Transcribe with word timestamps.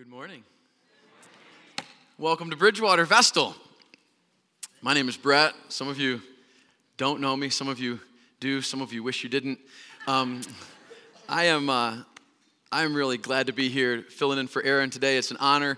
Good 0.00 0.08
morning. 0.08 0.44
Welcome 2.16 2.48
to 2.48 2.56
Bridgewater 2.56 3.04
Vestal. 3.04 3.54
My 4.80 4.94
name 4.94 5.10
is 5.10 5.18
Brett. 5.18 5.52
Some 5.68 5.88
of 5.88 5.98
you 5.98 6.22
don't 6.96 7.20
know 7.20 7.36
me, 7.36 7.50
some 7.50 7.68
of 7.68 7.78
you 7.78 8.00
do, 8.40 8.62
some 8.62 8.80
of 8.80 8.94
you 8.94 9.02
wish 9.02 9.22
you 9.22 9.28
didn't. 9.28 9.58
Um, 10.06 10.40
I 11.28 11.44
am 11.44 11.68
uh, 11.68 11.98
I'm 12.72 12.94
really 12.94 13.18
glad 13.18 13.48
to 13.48 13.52
be 13.52 13.68
here 13.68 14.00
filling 14.00 14.38
in 14.38 14.46
for 14.46 14.62
Aaron 14.62 14.88
today. 14.88 15.18
It's 15.18 15.32
an 15.32 15.36
honor 15.38 15.76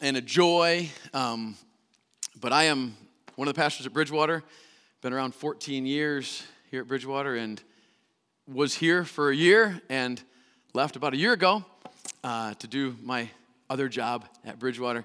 and 0.00 0.16
a 0.16 0.20
joy. 0.20 0.90
Um, 1.14 1.56
but 2.40 2.52
I 2.52 2.64
am 2.64 2.96
one 3.36 3.46
of 3.46 3.54
the 3.54 3.60
pastors 3.60 3.86
at 3.86 3.92
Bridgewater. 3.92 4.42
Been 5.00 5.12
around 5.12 5.32
14 5.36 5.86
years 5.86 6.42
here 6.72 6.80
at 6.80 6.88
Bridgewater 6.88 7.36
and 7.36 7.62
was 8.48 8.74
here 8.74 9.04
for 9.04 9.30
a 9.30 9.36
year 9.36 9.80
and 9.88 10.20
left 10.74 10.96
about 10.96 11.14
a 11.14 11.16
year 11.16 11.32
ago 11.32 11.64
uh, 12.24 12.54
to 12.54 12.66
do 12.66 12.96
my 13.02 13.28
other 13.70 13.88
job 13.88 14.24
at 14.44 14.58
Bridgewater. 14.58 15.04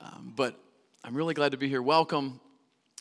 Um, 0.00 0.32
but 0.36 0.58
I'm 1.04 1.14
really 1.14 1.34
glad 1.34 1.52
to 1.52 1.58
be 1.58 1.68
here. 1.68 1.82
Welcome. 1.82 2.40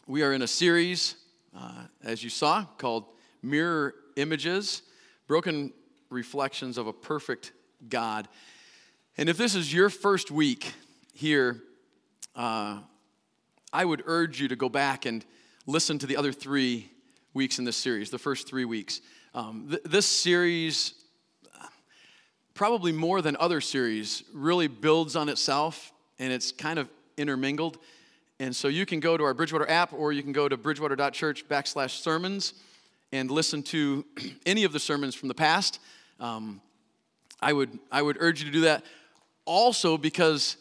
We 0.08 0.24
are 0.24 0.34
in 0.34 0.42
a 0.42 0.48
series, 0.48 1.16
uh, 1.58 1.86
as 2.04 2.24
you 2.24 2.30
saw, 2.30 2.66
called 2.78 3.06
Mirror 3.42 3.96
Images 4.16 4.82
Broken 5.28 5.74
Reflections 6.10 6.78
of 6.78 6.88
a 6.88 6.94
Perfect 6.94 7.52
God. 7.90 8.28
And 9.18 9.30
if 9.30 9.38
this 9.38 9.56
is 9.56 9.74
your 9.74 9.90
first 9.90 10.32
week 10.32 10.74
here, 11.14 11.62
uh, 12.36 12.80
I 13.72 13.86
would 13.86 14.04
urge 14.06 14.40
you 14.40 14.48
to 14.50 14.56
go 14.56 14.70
back 14.70 15.06
and 15.06 15.26
listen 15.66 15.98
to 16.00 16.06
the 16.06 16.18
other 16.18 16.32
three 16.32 16.92
weeks 17.34 17.60
in 17.60 17.66
this 17.66 17.78
series, 17.78 18.10
the 18.10 18.20
first 18.20 18.48
three 18.48 18.66
weeks. 18.66 19.02
Um, 19.34 19.68
th- 19.70 19.84
this 19.84 20.06
series 20.06 20.94
probably 22.56 22.94
more 22.94 23.22
than 23.22 23.38
other 23.40 23.62
series, 23.62 24.24
really 24.34 24.68
builds 24.68 25.16
on 25.16 25.30
itself 25.30 25.92
and 26.18 26.34
it's 26.34 26.52
kind 26.52 26.80
of 26.80 26.90
intermingled. 27.18 27.78
And 28.40 28.56
so 28.56 28.70
you 28.70 28.86
can 28.86 29.00
go 29.00 29.18
to 29.18 29.24
our 29.24 29.34
Bridgewater 29.34 29.70
app 29.70 29.94
or 29.94 30.12
you 30.12 30.24
can 30.24 30.32
go 30.32 30.50
to 30.50 30.58
bridgewater.church 30.58 31.48
backslash 31.48 32.02
sermons 32.02 32.54
and 33.12 33.30
listen 33.30 33.62
to 33.64 34.06
any 34.46 34.64
of 34.64 34.72
the 34.72 34.80
sermons 34.80 35.14
from 35.14 35.28
the 35.28 35.36
past. 35.36 35.80
Um, 36.20 36.62
I, 37.42 37.54
would, 37.54 37.78
I 37.92 38.02
would 38.02 38.18
urge 38.20 38.40
you 38.40 38.46
to 38.48 38.52
do 38.52 38.62
that 38.62 38.84
also 39.44 39.98
because 39.98 40.56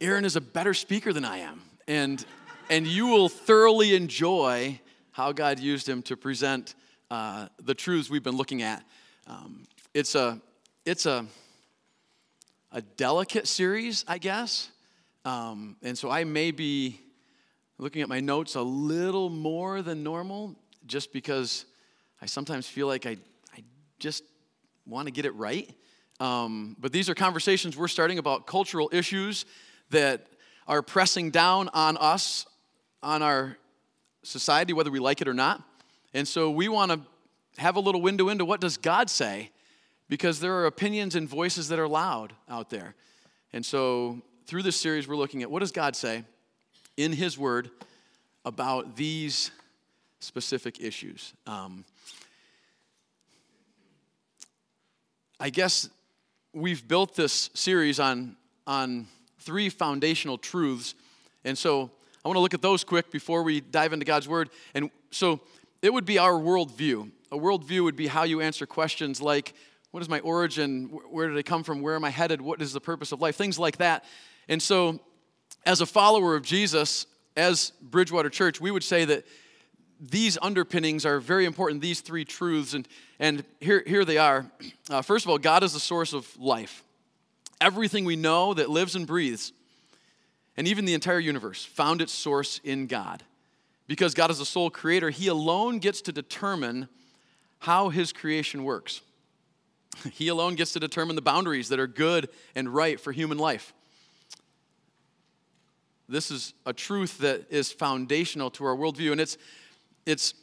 Aaron 0.00 0.24
is 0.24 0.36
a 0.36 0.40
better 0.40 0.74
speaker 0.74 1.12
than 1.12 1.24
I 1.24 1.38
am. 1.38 1.62
And, 1.88 2.24
and 2.68 2.86
you 2.86 3.06
will 3.06 3.30
thoroughly 3.30 3.96
enjoy 3.96 4.78
how 5.12 5.32
God 5.32 5.58
used 5.58 5.88
him 5.88 6.02
to 6.02 6.16
present 6.16 6.74
uh, 7.10 7.48
the 7.62 7.74
truths 7.74 8.10
we've 8.10 8.22
been 8.22 8.36
looking 8.36 8.62
at. 8.62 8.84
Um, 9.26 9.64
it's 9.94 10.14
a 10.14 10.40
it's 10.88 11.04
a, 11.04 11.26
a 12.72 12.80
delicate 12.80 13.46
series, 13.46 14.06
I 14.08 14.16
guess. 14.16 14.70
Um, 15.26 15.76
and 15.82 15.98
so 15.98 16.08
I 16.08 16.24
may 16.24 16.50
be 16.50 16.98
looking 17.76 18.00
at 18.00 18.08
my 18.08 18.20
notes 18.20 18.54
a 18.54 18.62
little 18.62 19.28
more 19.28 19.82
than 19.82 20.02
normal 20.02 20.56
just 20.86 21.12
because 21.12 21.66
I 22.22 22.26
sometimes 22.26 22.66
feel 22.66 22.86
like 22.86 23.04
I, 23.04 23.18
I 23.54 23.64
just 23.98 24.24
want 24.86 25.08
to 25.08 25.12
get 25.12 25.26
it 25.26 25.34
right. 25.34 25.70
Um, 26.20 26.74
but 26.80 26.90
these 26.90 27.10
are 27.10 27.14
conversations 27.14 27.76
we're 27.76 27.88
starting 27.88 28.18
about 28.18 28.46
cultural 28.46 28.88
issues 28.90 29.44
that 29.90 30.26
are 30.66 30.80
pressing 30.80 31.30
down 31.30 31.68
on 31.74 31.98
us, 31.98 32.46
on 33.02 33.20
our 33.20 33.58
society, 34.22 34.72
whether 34.72 34.90
we 34.90 35.00
like 35.00 35.20
it 35.20 35.28
or 35.28 35.34
not. 35.34 35.62
And 36.14 36.26
so 36.26 36.50
we 36.50 36.68
want 36.68 36.92
to 36.92 37.00
have 37.60 37.76
a 37.76 37.80
little 37.80 38.00
window 38.00 38.30
into 38.30 38.46
what 38.46 38.62
does 38.62 38.78
God 38.78 39.10
say 39.10 39.50
because 40.08 40.40
there 40.40 40.54
are 40.54 40.66
opinions 40.66 41.14
and 41.14 41.28
voices 41.28 41.68
that 41.68 41.78
are 41.78 41.88
loud 41.88 42.32
out 42.48 42.70
there. 42.70 42.94
And 43.52 43.64
so, 43.64 44.22
through 44.46 44.62
this 44.62 44.76
series, 44.76 45.06
we're 45.06 45.16
looking 45.16 45.42
at 45.42 45.50
what 45.50 45.60
does 45.60 45.72
God 45.72 45.94
say 45.94 46.24
in 46.96 47.12
His 47.12 47.38
Word 47.38 47.70
about 48.44 48.96
these 48.96 49.50
specific 50.20 50.80
issues. 50.80 51.32
Um, 51.46 51.84
I 55.40 55.50
guess 55.50 55.88
we've 56.52 56.86
built 56.86 57.14
this 57.14 57.50
series 57.54 58.00
on, 58.00 58.36
on 58.66 59.06
three 59.38 59.68
foundational 59.68 60.38
truths. 60.38 60.94
And 61.44 61.56
so 61.56 61.90
I 62.24 62.28
want 62.28 62.36
to 62.36 62.40
look 62.40 62.54
at 62.54 62.62
those 62.62 62.82
quick 62.82 63.10
before 63.10 63.42
we 63.42 63.60
dive 63.60 63.92
into 63.92 64.04
God's 64.04 64.28
Word. 64.28 64.50
And 64.74 64.90
so 65.10 65.40
it 65.82 65.92
would 65.92 66.04
be 66.04 66.18
our 66.18 66.32
worldview. 66.32 67.10
A 67.30 67.36
worldview 67.36 67.84
would 67.84 67.96
be 67.96 68.08
how 68.08 68.24
you 68.24 68.40
answer 68.40 68.66
questions 68.66 69.20
like 69.20 69.54
what 69.90 70.02
is 70.02 70.08
my 70.08 70.20
origin? 70.20 70.86
Where 71.10 71.28
did 71.28 71.38
I 71.38 71.42
come 71.42 71.64
from? 71.64 71.80
Where 71.80 71.94
am 71.94 72.04
I 72.04 72.10
headed? 72.10 72.40
What 72.40 72.60
is 72.60 72.72
the 72.72 72.80
purpose 72.80 73.12
of 73.12 73.20
life? 73.20 73.36
Things 73.36 73.58
like 73.58 73.78
that. 73.78 74.04
And 74.48 74.62
so, 74.62 75.00
as 75.64 75.80
a 75.80 75.86
follower 75.86 76.34
of 76.34 76.42
Jesus, 76.42 77.06
as 77.36 77.72
Bridgewater 77.82 78.30
Church, 78.30 78.60
we 78.60 78.70
would 78.70 78.84
say 78.84 79.04
that 79.04 79.24
these 80.00 80.38
underpinnings 80.40 81.04
are 81.04 81.20
very 81.20 81.44
important, 81.44 81.80
these 81.80 82.00
three 82.00 82.24
truths. 82.24 82.74
And, 82.74 82.86
and 83.18 83.44
here, 83.60 83.82
here 83.86 84.04
they 84.04 84.18
are. 84.18 84.50
Uh, 84.90 85.02
first 85.02 85.26
of 85.26 85.30
all, 85.30 85.36
God 85.36 85.62
is 85.62 85.74
the 85.74 85.80
source 85.80 86.14
of 86.14 86.26
life. 86.38 86.82
Everything 87.60 88.06
we 88.06 88.16
know 88.16 88.54
that 88.54 88.70
lives 88.70 88.94
and 88.94 89.06
breathes, 89.06 89.52
and 90.56 90.66
even 90.66 90.86
the 90.86 90.94
entire 90.94 91.18
universe, 91.18 91.62
found 91.62 92.00
its 92.00 92.10
source 92.10 92.58
in 92.64 92.86
God. 92.86 93.22
Because 93.86 94.14
God 94.14 94.30
is 94.30 94.38
the 94.38 94.46
sole 94.46 94.70
creator, 94.70 95.10
He 95.10 95.28
alone 95.28 95.78
gets 95.78 96.00
to 96.00 96.12
determine 96.12 96.88
how 97.58 97.90
His 97.90 98.14
creation 98.14 98.64
works. 98.64 99.02
He 100.12 100.28
alone 100.28 100.54
gets 100.54 100.72
to 100.72 100.80
determine 100.80 101.16
the 101.16 101.22
boundaries 101.22 101.68
that 101.68 101.78
are 101.78 101.86
good 101.86 102.28
and 102.54 102.68
right 102.68 102.98
for 103.00 103.12
human 103.12 103.38
life. 103.38 103.72
This 106.08 106.30
is 106.30 106.54
a 106.64 106.72
truth 106.72 107.18
that 107.18 107.46
is 107.50 107.70
foundational 107.70 108.50
to 108.52 108.64
our 108.64 108.74
worldview, 108.74 109.12
and 109.12 109.20
it's, 109.20 109.36
it's 110.06 110.34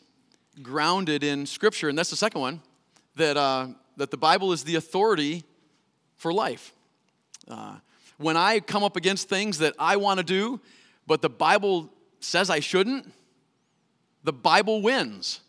grounded 0.62 1.24
in 1.24 1.46
Scripture. 1.46 1.90
And 1.90 1.98
that's 1.98 2.12
the 2.12 2.16
second 2.16 2.42
one 2.42 2.62
that, 3.16 3.36
uh, 3.36 3.68
that 3.98 4.12
the 4.12 4.18
Bible 4.18 4.52
is 4.52 4.64
the 4.64 4.76
authority 4.76 5.44
for 6.18 6.32
life. 6.32 6.74
Uh, 7.48 7.78
when 8.18 8.38
I 8.38 8.60
come 8.60 8.84
up 8.84 8.96
against 8.96 9.28
things 9.28 9.58
that 9.58 9.74
I 9.80 9.98
want 9.98 10.20
to 10.20 10.24
do, 10.24 10.62
but 11.08 11.22
the 11.22 11.30
Bible 11.30 11.92
says 12.20 12.50
I 12.50 12.60
shouldn't, 12.60 13.12
the 14.24 14.34
Bible 14.34 14.82
wins, 14.82 15.42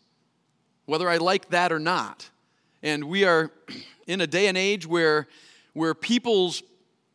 whether 0.87 1.09
I 1.09 1.17
like 1.17 1.51
that 1.51 1.73
or 1.73 1.79
not. 1.79 2.29
And 2.83 3.05
we 3.05 3.25
are 3.25 3.51
in 4.07 4.21
a 4.21 4.27
day 4.27 4.47
and 4.47 4.57
age 4.57 4.87
where, 4.87 5.27
where 5.73 5.95
people's 5.95 6.63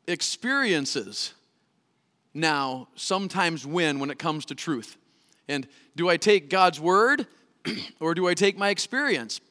experiences 0.07 1.33
now 2.33 2.87
sometimes 2.95 3.65
win 3.65 3.99
when 3.99 4.09
it 4.09 4.19
comes 4.19 4.45
to 4.45 4.55
truth. 4.55 4.97
And 5.47 5.67
do 5.95 6.09
I 6.09 6.17
take 6.17 6.49
God's 6.49 6.79
word 6.79 7.27
or 7.99 8.13
do 8.13 8.27
I 8.27 8.33
take 8.33 8.57
my 8.57 8.69
experience? 8.69 9.41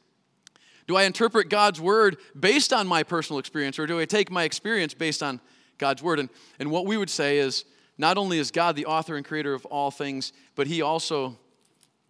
Do 0.87 0.95
I 0.97 1.03
interpret 1.03 1.49
God's 1.49 1.79
word 1.79 2.17
based 2.37 2.73
on 2.73 2.87
my 2.87 3.03
personal 3.03 3.39
experience 3.39 3.79
or 3.79 3.87
do 3.87 3.99
I 3.99 4.05
take 4.05 4.31
my 4.31 4.43
experience 4.43 4.93
based 4.93 5.21
on 5.23 5.39
God's 5.77 6.01
word? 6.01 6.19
And, 6.19 6.29
and 6.59 6.71
what 6.71 6.85
we 6.85 6.97
would 6.97 7.09
say 7.09 7.37
is 7.37 7.65
not 7.97 8.17
only 8.17 8.39
is 8.39 8.51
God 8.51 8.75
the 8.75 8.87
author 8.87 9.15
and 9.15 9.25
creator 9.25 9.53
of 9.53 9.65
all 9.67 9.91
things, 9.91 10.33
but 10.55 10.67
He 10.67 10.81
also 10.81 11.37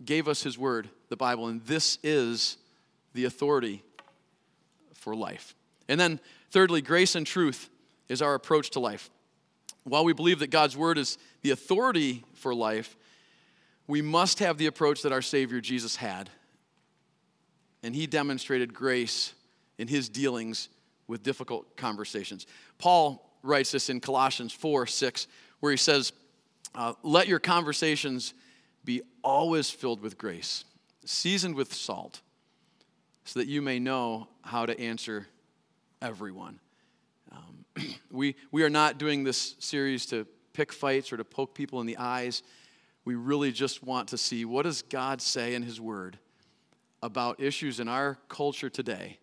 gave 0.04 0.28
us 0.28 0.42
His 0.42 0.58
word, 0.58 0.90
the 1.10 1.18
Bible, 1.18 1.48
and 1.48 1.62
this 1.66 1.98
is 2.02 2.58
the 3.14 3.26
authority 3.26 3.84
for 5.02 5.16
life. 5.16 5.56
And 5.90 6.00
then, 6.00 6.20
thirdly, 6.52 6.82
grace 6.82 7.16
and 7.16 7.26
truth 7.26 7.70
is 8.08 8.22
our 8.22 8.36
approach 8.36 8.70
to 8.72 8.80
life. 8.80 9.10
While 9.84 10.06
we 10.06 10.14
believe 10.14 10.40
that 10.40 10.52
God's 10.52 10.78
word 10.78 10.98
is 10.98 11.18
the 11.42 11.50
authority 11.50 12.24
for 12.36 12.54
life, 12.54 12.96
we 13.88 14.02
must 14.02 14.40
have 14.40 14.58
the 14.58 14.68
approach 14.68 15.02
that 15.02 15.12
our 15.12 15.24
Savior 15.24 15.60
Jesus 15.60 15.96
had. 15.96 16.30
And 17.82 17.96
he 17.96 18.06
demonstrated 18.06 18.76
grace 18.76 19.34
in 19.80 19.88
his 19.88 20.08
dealings 20.08 20.70
with 21.08 21.24
difficult 21.24 21.76
conversations. 21.76 22.46
Paul 22.78 23.28
writes 23.42 23.72
this 23.72 23.90
in 23.90 24.00
Colossians 24.00 24.54
4 24.54 24.86
6, 24.86 25.28
where 25.62 25.72
he 25.72 25.78
says, 25.78 26.14
uh, 26.76 26.94
Let 27.02 27.28
your 27.28 27.40
conversations 27.40 28.36
be 28.86 29.02
always 29.24 29.72
filled 29.72 30.00
with 30.00 30.20
grace, 30.20 30.64
seasoned 31.06 31.56
with 31.56 31.74
salt 31.74 32.22
so 33.26 33.40
that 33.40 33.48
you 33.48 33.62
may 33.62 33.80
know 33.80 34.28
how 34.44 34.66
to 34.66 34.80
answer 34.80 35.28
everyone. 36.02 36.60
Um, 37.32 37.66
we, 38.12 38.36
we 38.52 38.64
are 38.64 38.70
not 38.70 38.98
doing 38.98 39.24
this 39.24 39.56
series 39.60 40.06
to 40.08 40.26
pick 40.54 40.74
fights 40.74 41.14
or 41.14 41.18
to 41.18 41.24
poke 41.24 41.54
people 41.54 41.80
in 41.82 41.88
the 41.88 41.98
eyes. 41.98 42.44
We 43.06 43.16
really 43.16 43.52
just 43.52 43.84
want 43.84 44.10
to 44.10 44.18
see 44.18 44.46
what 44.46 44.64
does 44.64 44.82
God 44.82 45.22
say 45.22 45.56
in 45.56 45.64
his 45.64 45.80
word 45.80 46.18
about 47.02 47.40
issues 47.40 47.80
in 47.80 47.88
our 47.88 48.18
culture 48.30 48.70
today 48.70 49.18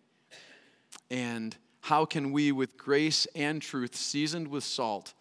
and 1.09 1.55
how 1.81 2.05
can 2.05 2.31
we 2.31 2.51
with 2.51 2.77
grace 2.77 3.25
and 3.35 3.61
truth 3.61 3.95
seasoned 3.95 4.47
with 4.47 4.63
salt 4.63 5.13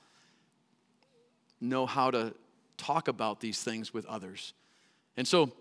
know 1.61 1.87
how 1.87 2.11
to 2.11 2.35
talk 2.77 3.09
about 3.09 3.41
these 3.41 3.62
things 3.62 3.93
with 3.93 4.06
others. 4.06 4.53
And 5.17 5.27
so 5.27 5.53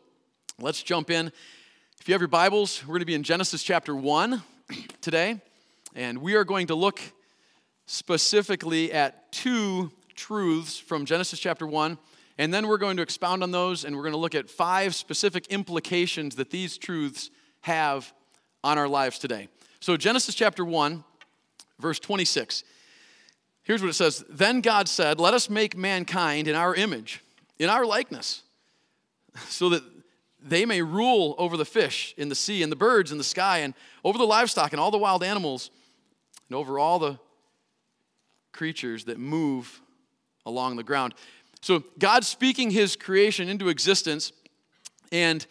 let's 0.59 0.83
jump 0.83 1.09
in. 1.09 1.31
If 1.99 2.07
you 2.07 2.13
have 2.13 2.21
your 2.21 2.29
Bibles, 2.29 2.83
we're 2.83 2.93
going 2.93 2.99
to 3.01 3.05
be 3.05 3.15
in 3.15 3.23
Genesis 3.23 3.63
chapter 3.63 3.93
1 3.93 4.41
today, 5.01 5.41
and 5.93 6.19
we 6.19 6.35
are 6.35 6.45
going 6.45 6.67
to 6.67 6.75
look 6.75 7.01
specifically 7.85 8.93
at 8.93 9.29
two 9.33 9.91
truths 10.15 10.79
from 10.79 11.05
Genesis 11.05 11.37
chapter 11.37 11.67
1, 11.67 11.97
and 12.37 12.53
then 12.53 12.67
we're 12.67 12.77
going 12.77 12.95
to 12.95 13.03
expound 13.03 13.43
on 13.43 13.51
those 13.51 13.83
and 13.83 13.93
we're 13.93 14.03
going 14.03 14.13
to 14.13 14.19
look 14.19 14.35
at 14.35 14.49
five 14.49 14.95
specific 14.95 15.47
implications 15.47 16.35
that 16.35 16.49
these 16.49 16.77
truths 16.77 17.29
have 17.61 18.13
on 18.63 18.77
our 18.77 18.87
lives 18.87 19.19
today. 19.19 19.49
So, 19.81 19.97
Genesis 19.97 20.33
chapter 20.33 20.63
1, 20.63 21.03
verse 21.79 21.99
26. 21.99 22.63
Here's 23.63 23.81
what 23.81 23.89
it 23.89 23.95
says 23.95 24.23
Then 24.29 24.61
God 24.61 24.87
said, 24.87 25.19
Let 25.19 25.33
us 25.33 25.49
make 25.49 25.75
mankind 25.75 26.47
in 26.47 26.55
our 26.55 26.73
image, 26.73 27.21
in 27.59 27.69
our 27.69 27.85
likeness, 27.85 28.43
so 29.49 29.67
that 29.69 29.83
they 30.41 30.65
may 30.65 30.81
rule 30.81 31.35
over 31.37 31.57
the 31.57 31.65
fish 31.65 32.13
in 32.17 32.29
the 32.29 32.35
sea 32.35 32.63
and 32.63 32.71
the 32.71 32.75
birds 32.75 33.11
in 33.11 33.17
the 33.17 33.23
sky 33.23 33.59
and 33.59 33.73
over 34.03 34.17
the 34.17 34.25
livestock 34.25 34.71
and 34.71 34.79
all 34.79 34.91
the 34.91 34.97
wild 34.97 35.23
animals 35.23 35.71
and 36.49 36.55
over 36.55 36.79
all 36.79 36.99
the 36.99 37.19
creatures 38.51 39.05
that 39.05 39.17
move 39.17 39.81
along 40.45 40.75
the 40.75 40.83
ground. 40.83 41.13
So 41.61 41.83
God's 41.99 42.27
speaking 42.27 42.71
his 42.71 42.95
creation 42.95 43.49
into 43.49 43.69
existence, 43.69 44.31
and 45.11 45.45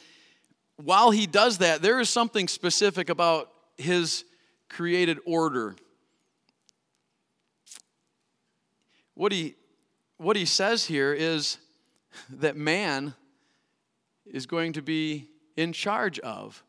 while 0.77 1.11
he 1.11 1.27
does 1.27 1.59
that, 1.59 1.83
there 1.83 2.01
is 2.01 2.09
something 2.09 2.49
specific 2.49 3.09
about 3.09 3.51
his 3.77 4.25
created 4.69 5.19
order. 5.27 5.75
What 9.15 9.33
he, 9.33 9.55
what 10.19 10.37
he 10.37 10.45
says 10.45 10.85
here 10.85 11.13
is 11.13 11.59
that 12.31 12.57
man 12.57 13.15
is 14.31 14.47
going 14.47 14.73
to 14.75 14.83
be 14.83 15.29
in 15.57 15.73
charge 15.73 16.19
of 16.21 16.63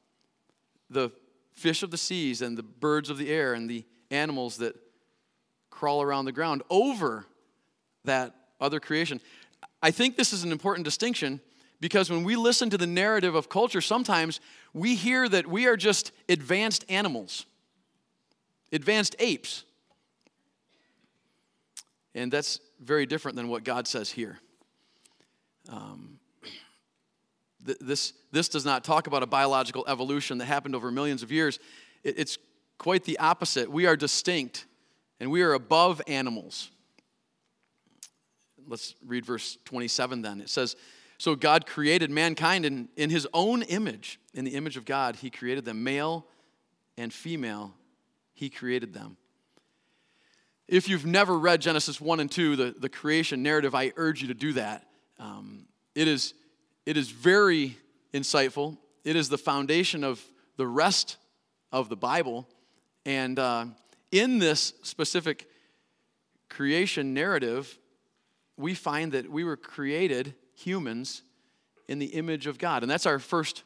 the 0.89 1.11
fish 1.51 1.83
of 1.83 1.91
the 1.91 1.97
seas 1.97 2.41
and 2.41 2.57
the 2.57 2.63
birds 2.63 3.09
of 3.09 3.17
the 3.17 3.29
air 3.29 3.53
and 3.53 3.69
the 3.69 3.83
animals 4.11 4.57
that 4.57 4.75
crawl 5.69 6.01
around 6.01 6.25
the 6.25 6.31
ground 6.31 6.63
over 6.69 7.25
that 8.05 8.33
other 8.59 8.79
creation. 8.79 9.19
I 9.81 9.91
think 9.91 10.15
this 10.15 10.33
is 10.33 10.43
an 10.43 10.51
important 10.51 10.85
distinction 10.85 11.41
because 11.79 12.09
when 12.09 12.23
we 12.23 12.35
listen 12.35 12.69
to 12.71 12.77
the 12.77 12.87
narrative 12.87 13.35
of 13.35 13.49
culture, 13.49 13.81
sometimes 13.81 14.39
we 14.73 14.95
hear 14.95 15.29
that 15.29 15.45
we 15.45 15.67
are 15.67 15.77
just 15.77 16.11
advanced 16.27 16.85
animals, 16.89 17.45
advanced 18.71 19.15
apes. 19.19 19.63
And 22.15 22.31
that's 22.31 22.59
very 22.79 23.05
different 23.05 23.35
than 23.35 23.47
what 23.47 23.63
God 23.63 23.87
says 23.87 24.09
here. 24.09 24.39
Um, 25.69 26.19
this, 27.79 28.13
this 28.31 28.49
does 28.49 28.65
not 28.65 28.83
talk 28.83 29.07
about 29.07 29.23
a 29.23 29.27
biological 29.27 29.85
evolution 29.87 30.37
that 30.37 30.45
happened 30.45 30.75
over 30.75 30.91
millions 30.91 31.23
of 31.23 31.31
years. 31.31 31.59
It, 32.03 32.19
it's 32.19 32.37
quite 32.77 33.03
the 33.03 33.19
opposite. 33.19 33.69
We 33.69 33.85
are 33.85 33.95
distinct 33.95 34.65
and 35.19 35.31
we 35.31 35.41
are 35.41 35.53
above 35.53 36.01
animals. 36.07 36.69
Let's 38.67 38.95
read 39.05 39.25
verse 39.25 39.57
27 39.65 40.21
then. 40.21 40.41
It 40.41 40.49
says, 40.49 40.75
So 41.17 41.35
God 41.35 41.65
created 41.65 42.11
mankind 42.11 42.65
in, 42.65 42.89
in 42.97 43.09
his 43.09 43.27
own 43.33 43.63
image. 43.63 44.19
In 44.33 44.45
the 44.45 44.55
image 44.55 44.77
of 44.77 44.85
God, 44.85 45.17
he 45.17 45.29
created 45.29 45.65
them. 45.65 45.83
Male 45.83 46.25
and 46.97 47.13
female, 47.13 47.73
he 48.33 48.49
created 48.49 48.93
them. 48.93 49.17
If 50.67 50.89
you've 50.89 51.05
never 51.05 51.39
read 51.39 51.61
Genesis 51.61 52.01
1 52.01 52.19
and 52.19 52.29
2, 52.29 52.55
the, 52.57 52.75
the 52.77 52.89
creation 52.89 53.41
narrative, 53.41 53.73
I 53.73 53.93
urge 53.95 54.21
you 54.21 54.27
to 54.27 54.33
do 54.33 54.53
that. 54.53 54.85
Um, 55.17 55.65
it, 55.95 56.09
is, 56.09 56.33
it 56.87 56.95
is 56.95 57.09
very 57.09 57.77
insightful, 58.13 58.77
it 59.03 59.17
is 59.17 59.27
the 59.27 59.37
foundation 59.37 60.05
of 60.05 60.23
the 60.55 60.65
rest 60.65 61.17
of 61.69 61.89
the 61.89 61.97
Bible. 61.97 62.47
And 63.05 63.37
uh, 63.37 63.65
in 64.09 64.39
this 64.39 64.71
specific 64.83 65.49
creation 66.49 67.13
narrative, 67.13 67.77
we 68.55 68.73
find 68.73 69.11
that 69.11 69.29
we 69.29 69.43
were 69.43 69.57
created 69.57 70.33
humans 70.53 71.23
in 71.89 71.99
the 71.99 72.05
image 72.05 72.47
of 72.47 72.57
God. 72.57 72.83
And 72.83 72.89
that's 72.89 73.05
our 73.05 73.19
first 73.19 73.63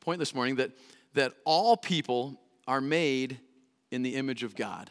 point 0.00 0.18
this 0.18 0.34
morning 0.34 0.56
that, 0.56 0.70
that 1.12 1.34
all 1.44 1.76
people 1.76 2.40
are 2.66 2.80
made 2.80 3.38
in 3.90 4.02
the 4.02 4.14
image 4.14 4.44
of 4.44 4.56
God. 4.56 4.90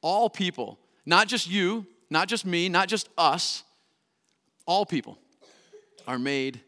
All 0.00 0.28
people, 0.28 0.80
not 1.06 1.28
just 1.28 1.48
you, 1.48 1.86
not 2.10 2.26
just 2.26 2.44
me, 2.44 2.68
not 2.68 2.88
just 2.88 3.08
us, 3.16 3.62
all 4.66 4.84
people 4.84 5.20
are 6.06 6.18
made 6.18 6.60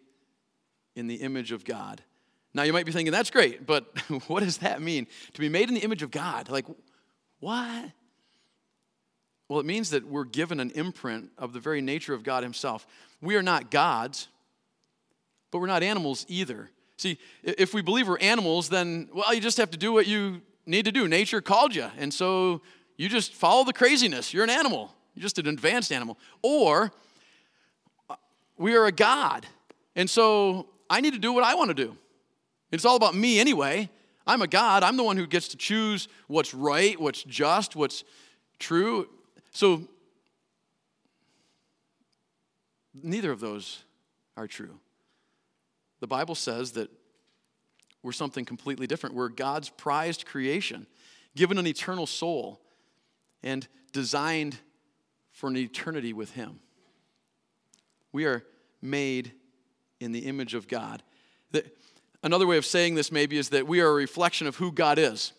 in 0.95 1.07
the 1.07 1.17
image 1.17 1.53
of 1.53 1.65
God. 1.65 2.03
Now 2.55 2.63
you 2.63 2.73
might 2.73 2.87
be 2.87 2.93
thinking, 2.93 3.13
that's 3.13 3.31
great, 3.31 3.67
but 3.67 3.87
what 4.29 4.43
does 4.43 4.59
that 4.59 4.83
mean? 4.83 5.07
To 5.35 5.41
be 5.41 5.49
made 5.49 5.69
in 5.69 5.75
the 5.75 5.83
image 5.83 6.03
of 6.03 6.11
God? 6.11 6.49
Like, 6.49 6.67
what? 7.41 7.91
Well, 9.49 9.61
it 9.61 9.67
means 9.67 9.91
that 9.91 10.07
we're 10.07 10.25
given 10.25 10.61
an 10.61 10.71
imprint 10.73 11.31
of 11.39 11.53
the 11.53 11.61
very 11.61 11.81
nature 11.81 12.15
of 12.15 12.23
God 12.23 12.43
Himself. 12.43 12.87
We 13.23 13.37
are 13.37 13.43
not 13.43 13.71
gods, 13.71 14.29
but 15.51 15.59
we're 15.59 15.67
not 15.67 15.83
animals 15.83 16.27
either. 16.29 16.71
See, 16.97 17.19
if 17.43 17.73
we 17.73 17.81
believe 17.81 18.09
we're 18.09 18.19
animals, 18.19 18.69
then, 18.69 19.09
well, 19.15 19.33
you 19.33 19.41
just 19.41 19.57
have 19.59 19.71
to 19.71 19.79
do 19.79 19.93
what 19.93 20.07
you 20.07 20.43
need 20.67 20.85
to 20.85 20.93
do. 20.93 21.09
Nature 21.09 21.41
called 21.41 21.75
you, 21.75 21.87
and 21.97 22.13
so 22.13 22.61
you 22.97 23.09
just 23.09 23.33
follow 23.35 23.65
the 23.65 23.73
craziness. 23.73 24.35
You're 24.35 24.45
an 24.45 24.51
animal, 24.51 24.95
you're 25.15 25.23
just 25.23 25.39
an 25.39 25.47
advanced 25.47 25.93
animal. 25.93 26.19
Or 26.43 26.93
we 28.59 28.77
are 28.77 28.87
a 28.87 28.93
God, 28.93 29.47
and 29.97 30.09
so 30.09 30.69
I 30.91 31.01
need 31.01 31.15
to 31.15 31.19
do 31.19 31.33
what 31.33 31.45
I 31.45 31.55
want 31.55 31.69
to 31.69 31.75
do. 31.75 31.97
It's 32.71 32.85
all 32.85 32.97
about 32.97 33.15
me 33.15 33.39
anyway. 33.39 33.89
I'm 34.27 34.43
a 34.43 34.47
God. 34.47 34.83
I'm 34.83 34.97
the 34.97 35.05
one 35.05 35.17
who 35.17 35.27
gets 35.27 35.49
to 35.49 35.57
choose 35.57 36.07
what's 36.27 36.53
right, 36.53 37.01
what's 37.01 37.23
just, 37.23 37.75
what's 37.77 38.05
true. 38.59 39.09
So, 39.53 39.89
neither 42.95 43.33
of 43.33 43.41
those 43.41 43.85
are 44.37 44.47
true. 44.47 44.79
The 46.01 46.07
Bible 46.07 46.35
says 46.35 46.73
that 46.73 46.91
we're 48.03 48.13
something 48.13 48.45
completely 48.45 48.87
different. 48.87 49.15
We're 49.15 49.31
God's 49.31 49.71
prized 49.71 50.27
creation, 50.27 50.87
given 51.35 51.59
an 51.59 51.67
eternal 51.67 52.07
soul, 52.07 52.61
and 53.43 53.67
designed 53.93 54.59
for 55.33 55.49
an 55.49 55.57
eternity 55.57 56.13
with 56.13 56.33
Him. 56.33 56.61
We 58.13 58.25
are 58.25 58.45
made 58.81 59.33
in 60.01 60.13
the 60.13 60.21
image 60.21 60.55
of 60.55 60.69
God. 60.69 61.03
Another 62.23 62.47
way 62.47 62.57
of 62.57 62.67
saying 62.67 62.95
this 62.97 63.13
maybe 63.13 63.39
is 63.39 63.51
that 63.51 63.67
we 63.67 63.81
are 63.81 63.89
a 63.89 63.95
reflection 63.95 64.47
of 64.47 64.57
who 64.57 64.73
God 64.73 64.99
is. 64.99 65.33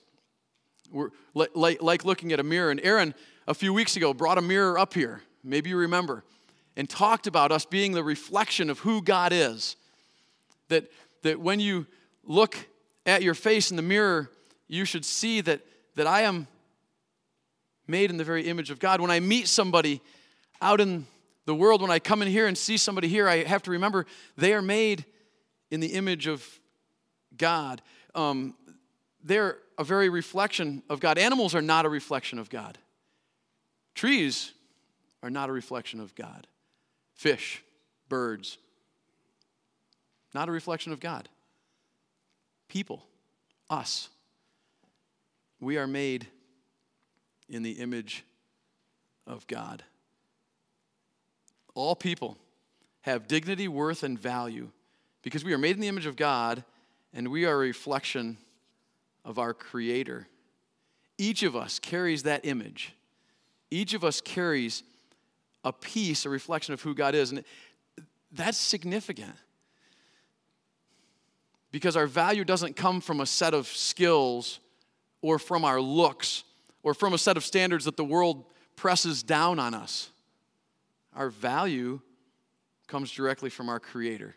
We're 0.91 1.09
like, 1.33 1.81
like 1.81 2.05
looking 2.05 2.31
at 2.31 2.39
a 2.39 2.43
mirror. 2.43 2.71
And 2.71 2.79
Aaron, 2.81 3.13
a 3.47 3.53
few 3.53 3.73
weeks 3.73 3.97
ago, 3.97 4.13
brought 4.13 4.37
a 4.37 4.41
mirror 4.41 4.79
up 4.79 4.93
here, 4.93 5.21
maybe 5.43 5.69
you 5.69 5.77
remember, 5.77 6.23
and 6.77 6.89
talked 6.89 7.27
about 7.27 7.51
us 7.51 7.65
being 7.65 7.91
the 7.91 8.03
reflection 8.03 8.69
of 8.69 8.79
who 8.79 9.01
God 9.01 9.33
is. 9.33 9.75
That, 10.69 10.89
that 11.23 11.39
when 11.39 11.59
you 11.59 11.85
look 12.23 12.55
at 13.05 13.23
your 13.23 13.33
face 13.33 13.71
in 13.71 13.75
the 13.75 13.83
mirror, 13.83 14.31
you 14.67 14.85
should 14.85 15.03
see 15.03 15.41
that, 15.41 15.61
that 15.95 16.07
I 16.07 16.21
am 16.21 16.47
made 17.87 18.09
in 18.09 18.17
the 18.17 18.23
very 18.23 18.47
image 18.47 18.69
of 18.69 18.79
God. 18.79 19.01
When 19.01 19.11
I 19.11 19.19
meet 19.19 19.47
somebody 19.47 19.99
out 20.61 20.79
in 20.79 21.07
the 21.49 21.55
world, 21.55 21.81
when 21.81 21.89
I 21.89 21.97
come 21.97 22.21
in 22.21 22.27
here 22.27 22.45
and 22.45 22.55
see 22.55 22.77
somebody 22.77 23.07
here, 23.07 23.27
I 23.27 23.43
have 23.43 23.63
to 23.63 23.71
remember 23.71 24.05
they 24.37 24.53
are 24.53 24.61
made 24.61 25.03
in 25.71 25.79
the 25.79 25.87
image 25.87 26.27
of 26.27 26.47
God. 27.35 27.81
Um, 28.13 28.53
they're 29.23 29.57
a 29.75 29.83
very 29.83 30.09
reflection 30.09 30.83
of 30.91 30.99
God. 30.99 31.17
Animals 31.17 31.55
are 31.55 31.61
not 31.61 31.87
a 31.87 31.89
reflection 31.89 32.37
of 32.37 32.51
God. 32.51 32.77
Trees 33.95 34.53
are 35.23 35.31
not 35.31 35.49
a 35.49 35.51
reflection 35.51 35.99
of 35.99 36.13
God. 36.13 36.45
Fish, 37.15 37.63
birds, 38.09 38.59
not 40.35 40.49
a 40.49 40.51
reflection 40.51 40.93
of 40.93 40.99
God. 40.99 41.29
People, 42.67 43.03
us, 43.71 44.09
we 45.59 45.79
are 45.79 45.87
made 45.87 46.27
in 47.49 47.63
the 47.63 47.71
image 47.71 48.23
of 49.25 49.47
God. 49.47 49.83
All 51.75 51.95
people 51.95 52.37
have 53.01 53.27
dignity, 53.27 53.67
worth, 53.67 54.03
and 54.03 54.19
value 54.19 54.69
because 55.21 55.43
we 55.43 55.53
are 55.53 55.57
made 55.57 55.75
in 55.75 55.81
the 55.81 55.87
image 55.87 56.05
of 56.05 56.15
God 56.15 56.63
and 57.13 57.29
we 57.29 57.45
are 57.45 57.53
a 57.53 57.57
reflection 57.57 58.37
of 59.25 59.39
our 59.39 59.53
Creator. 59.53 60.27
Each 61.17 61.43
of 61.43 61.55
us 61.55 61.79
carries 61.79 62.23
that 62.23 62.45
image. 62.45 62.93
Each 63.71 63.93
of 63.93 64.03
us 64.03 64.21
carries 64.21 64.83
a 65.63 65.73
piece, 65.73 66.25
a 66.25 66.29
reflection 66.29 66.73
of 66.73 66.81
who 66.81 66.93
God 66.95 67.15
is. 67.15 67.31
And 67.31 67.43
that's 68.31 68.57
significant 68.57 69.35
because 71.71 71.95
our 71.95 72.07
value 72.07 72.43
doesn't 72.43 72.75
come 72.75 73.01
from 73.01 73.19
a 73.19 73.25
set 73.25 73.53
of 73.53 73.67
skills 73.67 74.59
or 75.21 75.37
from 75.37 75.65
our 75.65 75.81
looks 75.81 76.43
or 76.83 76.93
from 76.93 77.13
a 77.13 77.17
set 77.17 77.37
of 77.37 77.43
standards 77.43 77.85
that 77.85 77.97
the 77.97 78.03
world 78.03 78.45
presses 78.75 79.21
down 79.21 79.59
on 79.59 79.73
us. 79.73 80.09
Our 81.19 81.29
value 81.29 81.99
comes 82.87 83.11
directly 83.11 83.49
from 83.49 83.67
our 83.67 83.79
Creator 83.79 84.35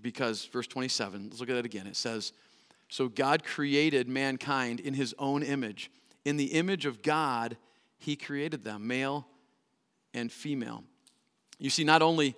because 0.00 0.46
verse 0.46 0.66
27, 0.66 1.24
let's 1.24 1.38
look 1.38 1.50
at 1.50 1.56
that 1.56 1.66
again. 1.66 1.86
It 1.86 1.96
says, 1.96 2.32
So 2.88 3.08
God 3.10 3.44
created 3.44 4.08
mankind 4.08 4.80
in 4.80 4.94
his 4.94 5.14
own 5.18 5.42
image. 5.42 5.90
In 6.24 6.38
the 6.38 6.46
image 6.46 6.86
of 6.86 7.02
God, 7.02 7.58
he 7.98 8.16
created 8.16 8.64
them, 8.64 8.86
male 8.86 9.26
and 10.14 10.32
female. 10.32 10.82
You 11.58 11.68
see, 11.68 11.84
not 11.84 12.00
only 12.00 12.36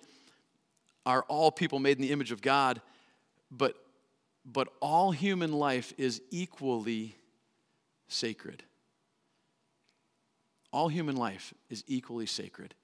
are 1.07 1.23
all 1.29 1.53
people 1.53 1.79
made 1.79 1.97
in 1.97 2.03
the 2.03 2.11
image 2.11 2.33
of 2.33 2.43
God, 2.43 2.81
but, 3.53 3.77
but 4.45 4.67
all 4.81 5.13
human 5.13 5.53
life 5.53 5.93
is 5.97 6.23
equally 6.33 7.15
sacred. 8.09 8.65
All 10.73 10.89
human 10.89 11.17
life 11.17 11.53
is 11.71 11.85
equally 11.87 12.27
sacred. 12.27 12.75